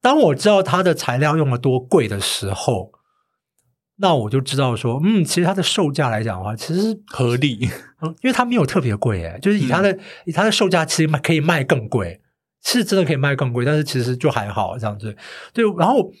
[0.00, 2.92] 当我知道它的材料用了多贵的时候，
[3.96, 7.68] 那我就知道说，嗯，其实它的售价来讲的话，其实合理，
[8.00, 12.20] 嗯，因为它没有特别贵，哎，就是以它的以它的售价，其实卖可以卖更贵，
[12.62, 15.16] 是真的可以卖更贵，但是其实就还好这样子，
[15.52, 16.12] 对，然后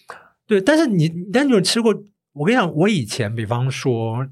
[0.46, 1.94] 对，但是你，但你有吃过？
[2.32, 4.26] 我跟你讲，我以前比方说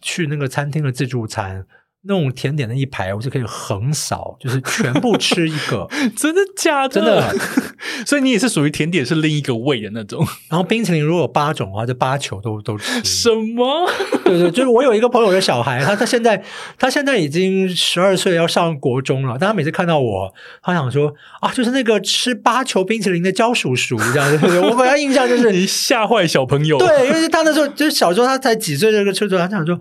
[0.00, 1.66] 去那个餐厅的自助餐。
[2.04, 5.86] 那种甜点的一排，我就可以横扫，就是全部吃一个，
[6.16, 6.94] 真的假的？
[6.94, 7.34] 真的，
[8.04, 10.26] 所以你也是属于甜点是另一个味的那种。
[10.48, 13.04] 然后冰淇淋如果有八种的话，就八球都都吃。
[13.04, 13.88] 什么？
[14.24, 16.42] 对对，就是我有一个朋友的小孩，他他现在
[16.76, 19.36] 他现在已经十二岁，要上国中了。
[19.38, 24.60] 但他每次看到我，他想说啊，就是那个吃八球冰淇淋的焦叔叔这样子。
[24.60, 26.78] 我本来印象就是你吓坏小朋友。
[26.78, 29.78] 对，因为他那时候就是小时候，他才几岁，这个车主他想说。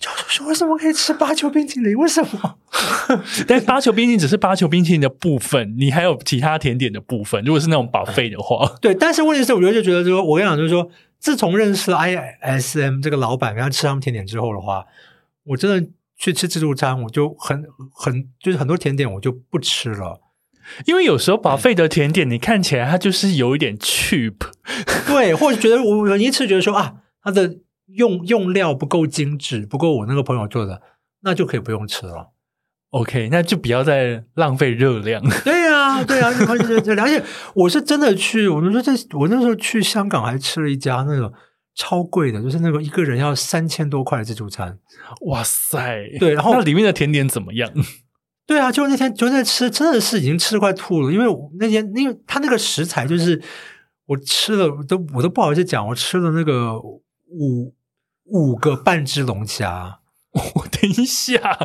[0.00, 1.94] 教授说：“为什么可以吃八球冰淇淋？
[1.94, 2.56] 为什么？
[3.46, 7.44] 但八球冰淇淋只是八球冰淇淋的部分，你还有其他甜点的部分。
[7.44, 8.94] 如果是那种保费的话， 对。
[8.94, 14.86] 但是问题是，我觉得就觉得说，我跟你讲，就是说，自从认识 ISM 这个老板，跟他吃他们甜点之后的话，
[15.44, 15.86] 我真的
[16.16, 20.22] 去吃自助餐，我就很很就是很多甜点我就不吃了，
[20.86, 24.36] 因为有时候保费的甜点，你看起来它就是有一点 cheap，
[25.06, 27.56] 对，或者觉得我一次觉得说啊，它的。
[27.94, 30.82] 用用料不够精致，不够我那个朋友做的，
[31.22, 32.32] 那就可以不用吃了。
[32.90, 35.22] OK，那就不要再浪费热量。
[35.44, 37.22] 对呀，对呀，而且而且
[37.54, 41.32] 我是真的去，我们说这我那时候去香港还吃了一家那个
[41.76, 44.76] 超贵的，就是那个一个人要三千多块的自助餐。
[45.26, 46.08] 哇塞！
[46.18, 47.70] 对，然后那里面的甜点怎么样？
[48.44, 51.26] 对啊，就那天就在吃，真的是已经吃快吐了，因为
[51.60, 53.40] 那天因为他那个食材就是
[54.06, 57.72] 我吃了都我都不好意思讲，我吃了那个五。
[58.30, 59.98] 五个半只龙虾，
[60.32, 61.58] 我等一下，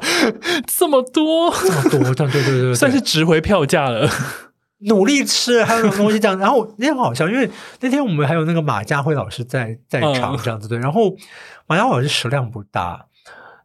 [0.67, 1.53] 这么多，
[1.89, 4.09] 这么多，对对对对，算是值回票价了。
[4.79, 6.37] 努力吃，还有什么东西这样。
[6.39, 7.49] 然后那天好笑，因为
[7.79, 10.77] 那天我们还有那个马家辉老师在在场这样子对。
[10.77, 11.15] 然后
[11.65, 13.05] 马家辉老师食量不大，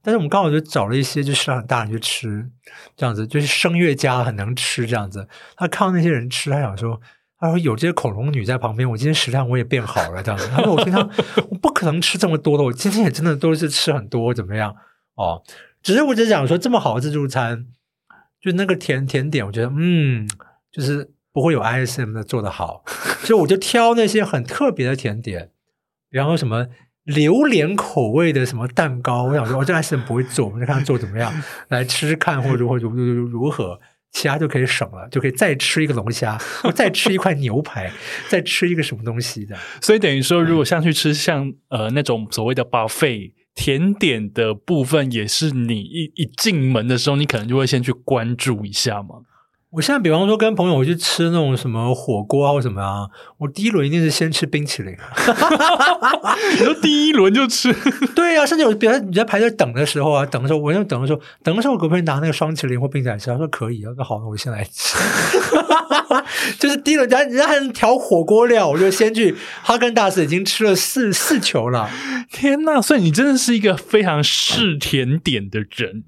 [0.03, 2.49] 但是我们刚好就找了一些就食量很大人去吃，
[2.97, 5.27] 这样子就是声乐家很能吃这样子。
[5.57, 7.01] 他看到那些人吃，他想说，
[7.41, 10.47] 他说有这些恐龙女在旁边，我今天食量我也变好了这样子。
[10.49, 11.11] 他说我平常
[11.49, 14.77] 我不可能吃这么多的，我今天也真的都是吃很多，怎么样？
[15.15, 15.43] 哦，
[15.83, 17.67] 只是我只想说，这么好的自助餐，
[18.41, 20.29] 就那个甜甜点，我觉得嗯，
[20.71, 22.85] 就是不会有 ISM 的做的好，
[23.25, 25.51] 所以我就挑那些很特别的甜点，
[26.11, 26.67] 然后什么。
[27.05, 29.25] 榴莲口味的什么蛋糕？
[29.25, 31.33] 我想说，我这 S M 不会做，我们就看他做怎么样，
[31.69, 33.81] 来吃吃看，或者或者如如如何，
[34.13, 36.39] 其他就可以省了，就可以再吃一个龙虾，
[36.75, 37.91] 再吃一块牛排，
[38.29, 39.57] 再吃一个什么东西的。
[39.81, 49.17] 所以等于说，如果像去吃像呃那种所谓的 buffet 甜点的部分，也是你一一进门的时候，你可能就会先去关注一下嘛。
[49.73, 53.07] 我现在比方说跟朋友去吃那种什么火锅啊或什么啊，
[53.39, 54.93] 我第一轮一定是先吃冰淇淋。
[56.59, 57.73] 你说第一轮就吃？
[58.17, 63.27] 对呀，甚至有比如你在排队等的时候啊，等的时候，我就等的时候，等的时候，我可不可以拿那个双淇淋或冰淇淋吃？
[63.31, 63.85] 他说可以。
[63.85, 64.99] 啊，那好，那我先来吃。
[66.59, 71.89] 就是第一轮，人家人家还能调火锅料，我就先去哈根达斯已经吃了四四球了。
[72.33, 72.83] 天呐！
[72.83, 76.03] 所以你真的是一个非常嗜甜点的人。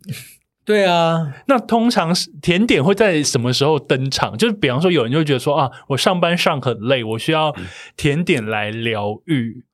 [0.65, 4.39] 对啊，那通常甜点会在什么时候登场？
[4.39, 7.53] 就是比方说，有人就会觉得说啊，我上班上很累，我需要
[7.97, 9.65] 甜点来疗愈，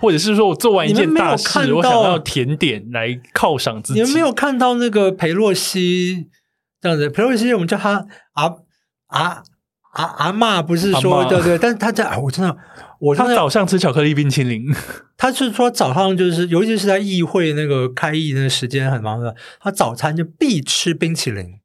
[0.00, 4.00] 或者是说我做完一件大事，我想要甜点来犒赏自己。
[4.00, 6.28] 你们没有看到那个裴洛西
[6.80, 7.10] 这样子？
[7.10, 8.54] 裴洛西，我们叫他阿
[9.08, 9.42] 阿
[9.94, 11.58] 阿阿妈，不是说对对？
[11.58, 12.56] 但是他在，我真的。
[13.00, 14.64] 我他早上吃巧克力冰淇淋，
[15.16, 21.60] 他是说早上就是，尤其是在议会那个开议那个时间很忙的，他早餐就必吃冰淇淋。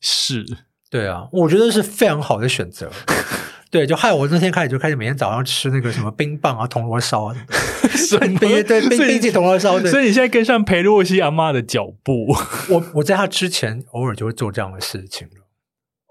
[0.00, 0.44] 是，
[0.90, 2.90] 对啊，我觉得是非常好的选择。
[3.70, 7.34] 对，就害我那天开始就开始每天早上吃那个什么冰棒啊、铜锣烧啊，
[8.38, 9.80] 冰对冰冰淇淋铜锣烧。
[9.80, 12.26] 所以你现在跟上裴洛西阿妈的脚步。
[12.68, 15.43] 我我在他之前偶尔就会做这样的事情了。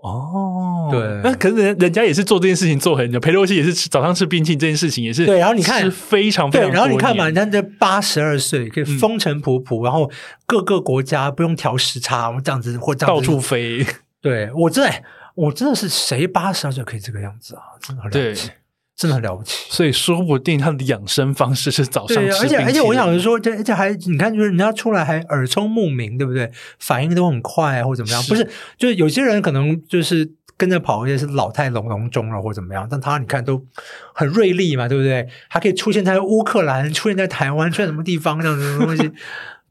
[0.03, 10.11] 哦，对，那可是人人家也是做这件事情做很久，裴洛西也是吃早上吃冰淇淋这件事情也是对，然后你看非常非常然后你看嘛，人家这八十二岁可以风尘仆仆，然后
[10.45, 13.85] 各个国家不用调时差，这样子或到处飞。
[14.19, 14.93] 对我真的
[15.35, 17.63] 我真的是谁八十二岁可以这个样子啊？
[17.81, 18.49] 真的很了不起。
[18.95, 26.51] 真的很了不起，所以说不定他的养生方式是早上吃而且而且我想说，这而且还你看，就是人家出来还耳聪目明，对不对？
[26.77, 28.23] 反应都很快，或怎么样？
[28.23, 32.87] 不是，就是有些人可能就是跟着跑，也是老态龙龙钟了，或怎么样？
[32.89, 33.65] 但他你看都
[34.13, 35.27] 很锐利嘛，对不对？
[35.49, 39.11] 还可以出现在乌克兰，出现在台湾，出现什么地方这样子的东西。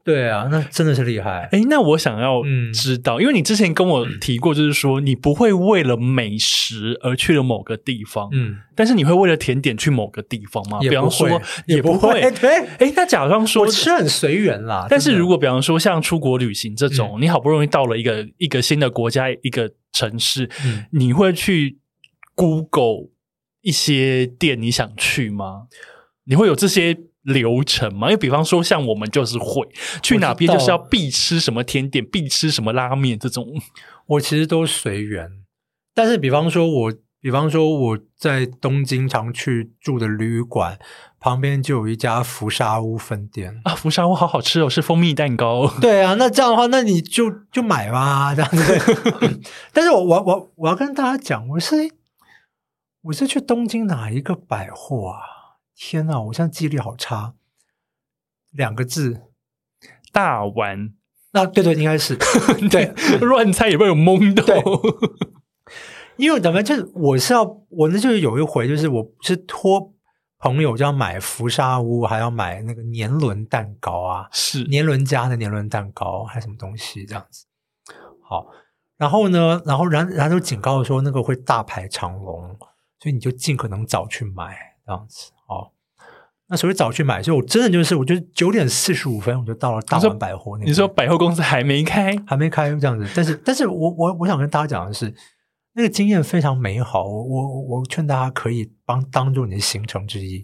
[0.03, 1.47] 对啊，那真的是厉害。
[1.53, 2.41] 哎，那我想要
[2.73, 10.79] 知道，因为你之前跟我提过，就是说你不会为了美食而去了某个地方，嗯，但是你会为了甜点去某个地方吗？
[10.81, 12.19] 比方说，也不会。
[12.41, 14.87] 对，哎，那假装说，我吃很随缘啦。
[14.89, 20.49] 但是如果比方说像出国旅行这种，你好不容易到了一个一个新的国家、一个城市，
[20.91, 21.77] 你会去
[22.35, 23.09] Google
[23.61, 25.67] 一些店你想去吗？
[26.25, 26.97] 你会有这些？
[27.23, 29.67] 流程嘛，因为比方说像我们就是会
[30.01, 33.47] 去哪边就是要必吃什么甜点，必吃什么拉面这种，
[34.07, 35.29] 我其实都随缘。
[35.95, 40.77] 但是比方说，我比方说我在东京常去住的旅馆
[41.19, 45.71] 旁边就有一家福沙屋分店啊，福沙屋好好吃哦，是蜂蜜蛋糕。
[45.79, 49.41] 对啊，那这样的话，那你就就买吧，这样子。
[49.71, 51.75] 但是我我我我要跟大家讲，我是
[53.03, 55.32] 我是去东京哪一个百货啊？
[55.75, 57.33] 天呐，我现在记忆力好差。
[58.51, 59.21] 两个字，
[60.11, 60.93] 大丸。
[61.31, 62.15] 那对对，应该是
[62.69, 62.93] 对。
[63.19, 64.43] 乱猜也会有懵的。
[66.17, 69.91] 因为咱们就是我是要我那就是有一回就是我是托
[70.37, 77.47] 朋友就要买福沙屋，还要买那个年轮蛋糕啊，是年轮家的年轮蛋糕还是什么东西这样子。
[78.21, 78.45] 好，
[78.97, 82.55] 然后呢，然后然然后就警告说那个会大排长龙，
[82.99, 84.55] 所以你就尽可能早去买
[84.85, 85.31] 这样子。
[86.47, 90.65] 那所以早去买，所以我真的就是，我就九点四十五分我就到了大丸百货那。
[90.65, 95.13] 你说百货公司还没开，还没开这样子，但是，但是我我我想跟大家讲的是，
[95.73, 97.05] 那个经验非常美好。
[97.05, 100.43] 我我我劝大家可以帮当做你的行程之一，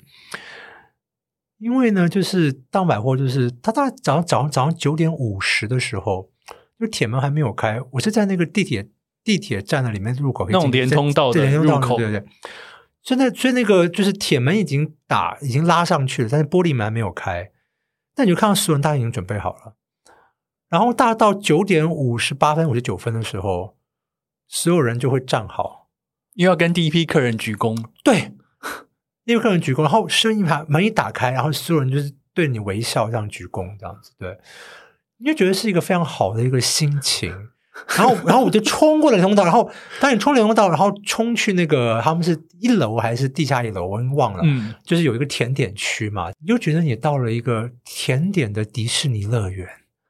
[1.57, 6.29] 因为呢，就是大百货，就是他大概早上早上早上九点五十的时候，
[6.79, 8.89] 就铁门还没有开，我是在那个地铁
[9.23, 12.19] 地铁站的里面入口，那种连通道的入口，对对对。
[12.19, 12.27] 所
[13.15, 17.51] 以那所以那个就是铁门已经打已经拉上去了，但是玻璃门还没有开。
[18.15, 19.75] 那你就看到所有人大家已经准备好了。
[20.67, 23.77] 然后大概到九点五十八分、五十九分的时候，
[24.47, 25.89] 所有人就会站好，
[26.33, 27.75] 因为要跟第一批客人鞠躬。
[28.03, 28.33] 对，
[29.25, 34.11] 第一批客人鞠躬，然后声音把门一打开，然后所有人就是对你微笑，这样鞠躬，这样子。
[34.19, 34.37] 对，
[35.17, 37.49] 你就觉得是一个非常好的一个心情。
[37.97, 39.69] 然后， 然后我就冲过了通道，然后
[39.99, 44.41] 当你冲了通道，然后冲去那个他们是一楼还是地下一楼，我忘了。
[44.43, 49.67] 嗯，就是有一个甜点区嘛，你就觉得你到了一个甜点的迪士尼乐园。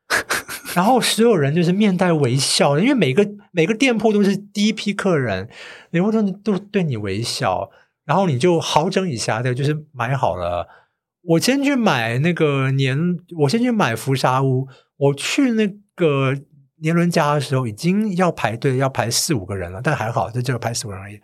[0.75, 5.49] 然后所有人就是面带微笑，因为每个每个店铺都是第一批客人，
[5.89, 7.69] 每个都都对你微笑，
[8.05, 10.67] 然后你就好整以暇的，就是买好了。
[11.23, 12.97] 我先去买那个年，
[13.39, 14.67] 我先去买福沙屋，
[14.97, 16.35] 我去那个。
[16.81, 21.19] 年轮家的时候已经要排队，要排四五个人了，但还好，就只有排四五个人而已。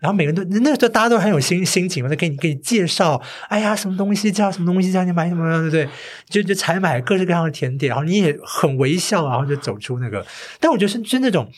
[0.00, 5.88] 然后每个人都那时候大家都很有心心情嘛，在给你给你介绍，哎呀，什么东西叫什么东西叫你买什么，对不对？
[6.28, 10.26] 就就采买各式各样的甜点，然后你也很微笑，然后就走出那个。
[10.58, 11.48] 但我觉得是是那种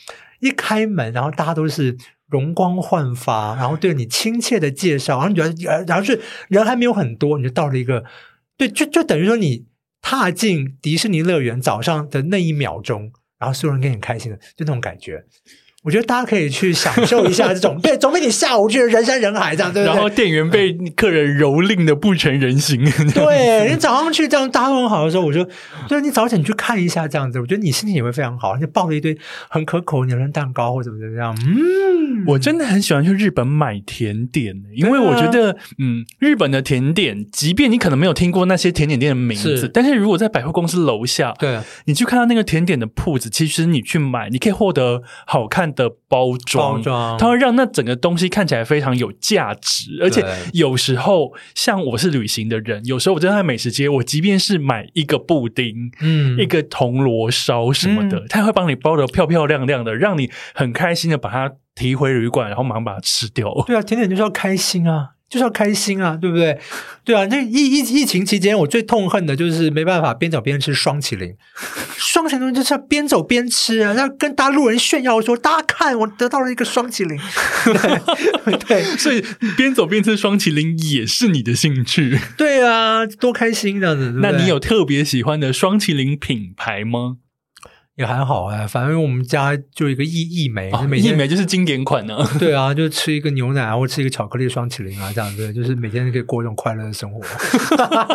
[0.41, 1.97] 一开门，然后大家都是
[2.29, 8.03] 容光焕发，然后对你亲切的介绍，然后你觉得，然后是人还没有很多，你就到了一个，
[8.57, 9.65] 对，就就等于说你
[10.03, 13.11] 踏进迪士尼乐园早上的那一秒钟。
[13.45, 15.23] 然后所有人跟你开心的，就那种感觉。
[15.83, 19.93] 我觉得大家可以去享受一下这种， 对，总比你下午去人山人海这样，对不对？
[19.93, 22.83] 然后店员被客人蹂躏的不成人形。
[23.13, 25.47] 对你早上去这样大家都很好的时候，我就
[25.87, 28.57] 对你早点去看一下这样子，我觉得你心情也会非常好。
[28.57, 29.15] 你抱着一堆
[29.47, 45.65] 很可口的牛奶蛋糕或者怎么怎么样，嗯，我真的很喜欢去日本买甜点，因为我觉得，嗯，日本的甜点，即便你可能没有听过那些甜点店的名字，但是如果在百货公司楼下，对，你去看到那个甜点的铺子，其实你去买，你可以获得好看。
[45.75, 46.81] 的包装，
[47.17, 50.23] 它会让那整个东西看起来非常有价值，而且
[50.53, 63.53] 有时候像我是旅行的人，有时候我真的在美食街，我即便是买一个布丁，嗯，一个铜锣烧什么的，它会帮你包的漂漂亮亮的，让你很开心的把它提回旅馆，然后马上把它吃掉。
[63.67, 65.09] 对啊，甜点就是要开心啊。
[65.27, 66.57] 就是要开心啊，对不对？
[67.03, 71.35] 对啊，那疫疫疫情期间，我最痛恨的就是没办法边走边吃双麒麟。
[71.97, 77.19] 双麒麟就是要边走边吃啊，要跟大陆人炫耀说：“大家看，我得到了一个双麒麟。”
[78.67, 79.21] 对，所以
[79.57, 82.19] 边走边吃双麒麟也是你的兴趣。
[82.37, 84.19] 对啊，多开心这样子。
[84.21, 87.17] 那你有特别喜欢的双麒麟品牌吗？
[87.95, 92.17] 也还好哎，反正我们家就一个益益美，益美就是经典款呢。
[92.37, 97.21] 对啊，就吃一个牛奶啊或吃一个巧克力双麒麟啊，这样子，就是每天可以过一种快乐的生活。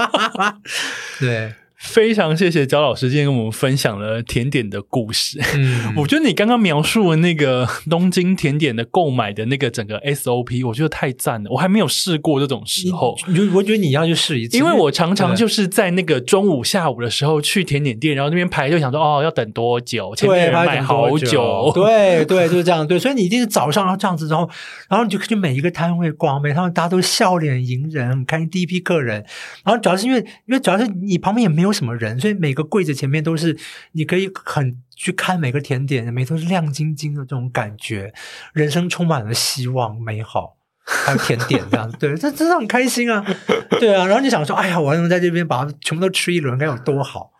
[1.18, 1.54] 对。
[1.80, 5.40] 非常谢谢焦老师今天跟我们分享了甜点的故事。
[5.56, 11.50] 嗯， 我觉得你刚刚描述的那个东京甜点的购买的那个整个 SOP，我觉得太赞了。
[11.50, 20.14] 我还没有试过这种时候，我我觉得你要去试一次，因为我常常就是在那个中午、下午的时候去甜点店，然后那边排队想说哦，要等多久？
[20.14, 21.72] 前面排好久。
[21.74, 22.86] 对对，就是这样。
[22.86, 24.46] 对，所以你一定是早上要这样子，然后
[24.90, 28.50] 然后你就去每一个摊位逛，每趟大家都笑脸迎人，很开心。
[28.50, 29.24] 第一批客人，
[29.64, 31.69] 然后主要是因为因为主要是你旁边也没有。
[31.72, 32.18] 什么人？
[32.18, 33.56] 所以每个柜子前面都是
[33.92, 38.12] 你可以很去看每个甜点，每都是亮晶晶的这种感觉，
[38.52, 41.96] 人生充满了希望、美好， 还有甜点这样子。
[41.98, 43.24] 对，这真的很开心啊！
[43.80, 47.32] 对啊，然后你想说，哎呀，我还能在这边把它全部都吃一轮，该有多好！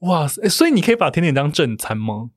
[0.00, 0.48] 哇塞！
[0.48, 2.30] 所以你可以把甜点当正餐吗？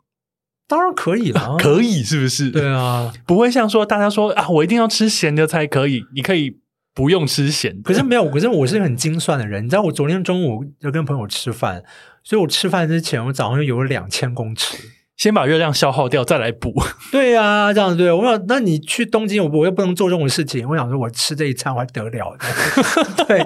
[0.67, 2.49] 当然可以了， 可以是不是？
[2.49, 6.05] 对啊，不会像说大家说啊，我一定要吃咸的才可以。
[6.13, 6.59] 你可以。
[6.95, 9.65] 不用吃咸，可是没有，可是我是很精算的人。
[9.65, 11.83] 你知道，我昨天中午要跟朋友吃饭，
[12.23, 14.77] 所以我吃饭之前，我早上就游了两千公尺，
[15.25, 16.71] 先把热量消耗掉，再来补。
[17.11, 18.11] 对呀，这样子对。
[18.11, 20.69] 我想，那你去东京，我我又不能做这种事情。
[20.69, 22.37] 我想说，我吃这一餐我还得了？
[23.27, 23.43] 对，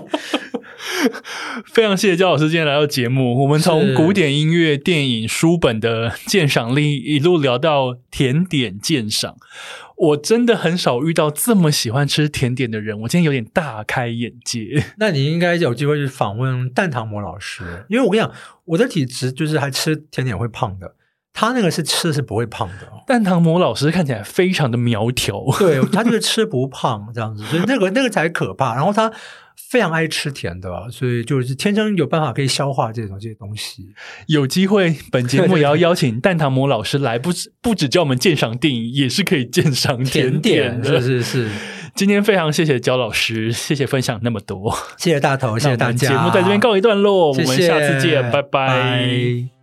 [1.66, 3.44] 非常谢谢焦老师今天来到节目。
[3.44, 9.38] 我们从古典音乐、电影、书本的鉴赏力一路聊到甜点鉴赏。
[9.96, 14.84] 我真的很少遇到这么喜欢吃甜点的人，我今天有点大开眼界。
[15.00, 18.30] 那你应该有机会去访问蛋糖魔老师，因为我跟你讲，
[18.66, 20.96] 我的体质就是还吃甜点会胖的，
[21.34, 22.88] 他那个是吃是不会胖的。
[23.08, 28.76] 蛋糖魔老师看起来非常的苗条， 对他就是吃不胖这样子，所以那个 那个才可怕。
[28.76, 29.12] 然后他。
[29.70, 33.90] 非常爱吃甜的，所以就是天生有办法可以消化这种这些东西。
[34.26, 41.00] 有机会，本节目也要邀请蛋糖魔老师来，不止不止教我们鉴赏电影，也是可以鉴赏甜点的。
[41.00, 41.50] 是是是，
[41.94, 46.08] 今天非常谢谢焦老师，谢谢分享那么多，谢谢大头，谢谢大家。
[46.08, 49.59] 节目在这边告一段落，我们下次见，拜拜。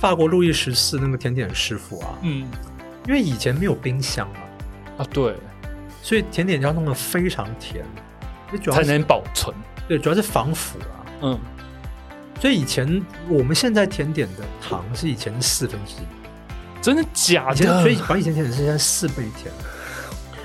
[0.00, 2.48] 法国路易十四那个甜点师傅啊，嗯，
[3.06, 4.40] 因为以前没有冰箱啊，
[4.96, 5.36] 啊对，
[6.02, 7.84] 所以甜点要弄得非常甜，
[8.62, 9.54] 主要才能保存。
[9.86, 11.38] 对，主要是防腐啊，嗯，
[12.40, 17.82] 所以以前我们现在甜点的糖是以前的四分之一，真的假以前的？
[17.82, 19.52] 所以把以前甜点是现在四倍甜。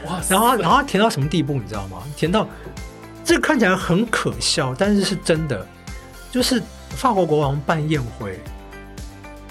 [0.05, 2.03] 哇塞，然后它然后它甜到什么地步，你知道吗？
[2.17, 2.45] 甜到
[3.23, 5.65] 这个看起来很可笑，但是是真的，
[6.29, 8.39] 就是法国国王办宴会，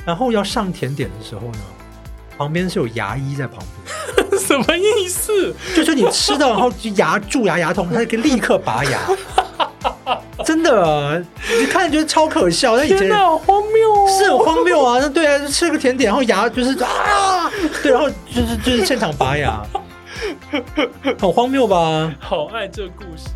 [0.06, 1.58] 然后要上甜点的时候呢，
[2.36, 5.54] 旁边是有牙医在旁边， 什么意思？
[5.74, 9.00] 就是你吃到然后就牙蛀牙牙痛，他就可以立刻拔牙。
[10.44, 11.24] 真的，
[11.58, 14.18] 你看觉得超可笑，那以前好荒谬哦！
[14.18, 14.98] 是很荒谬啊！
[15.00, 17.50] 那对啊，就吃个甜点，然后牙就是啊，
[17.82, 19.62] 对，然后就是就是现场拔牙，
[21.18, 22.12] 很荒谬吧？
[22.18, 23.28] 好爱这故事。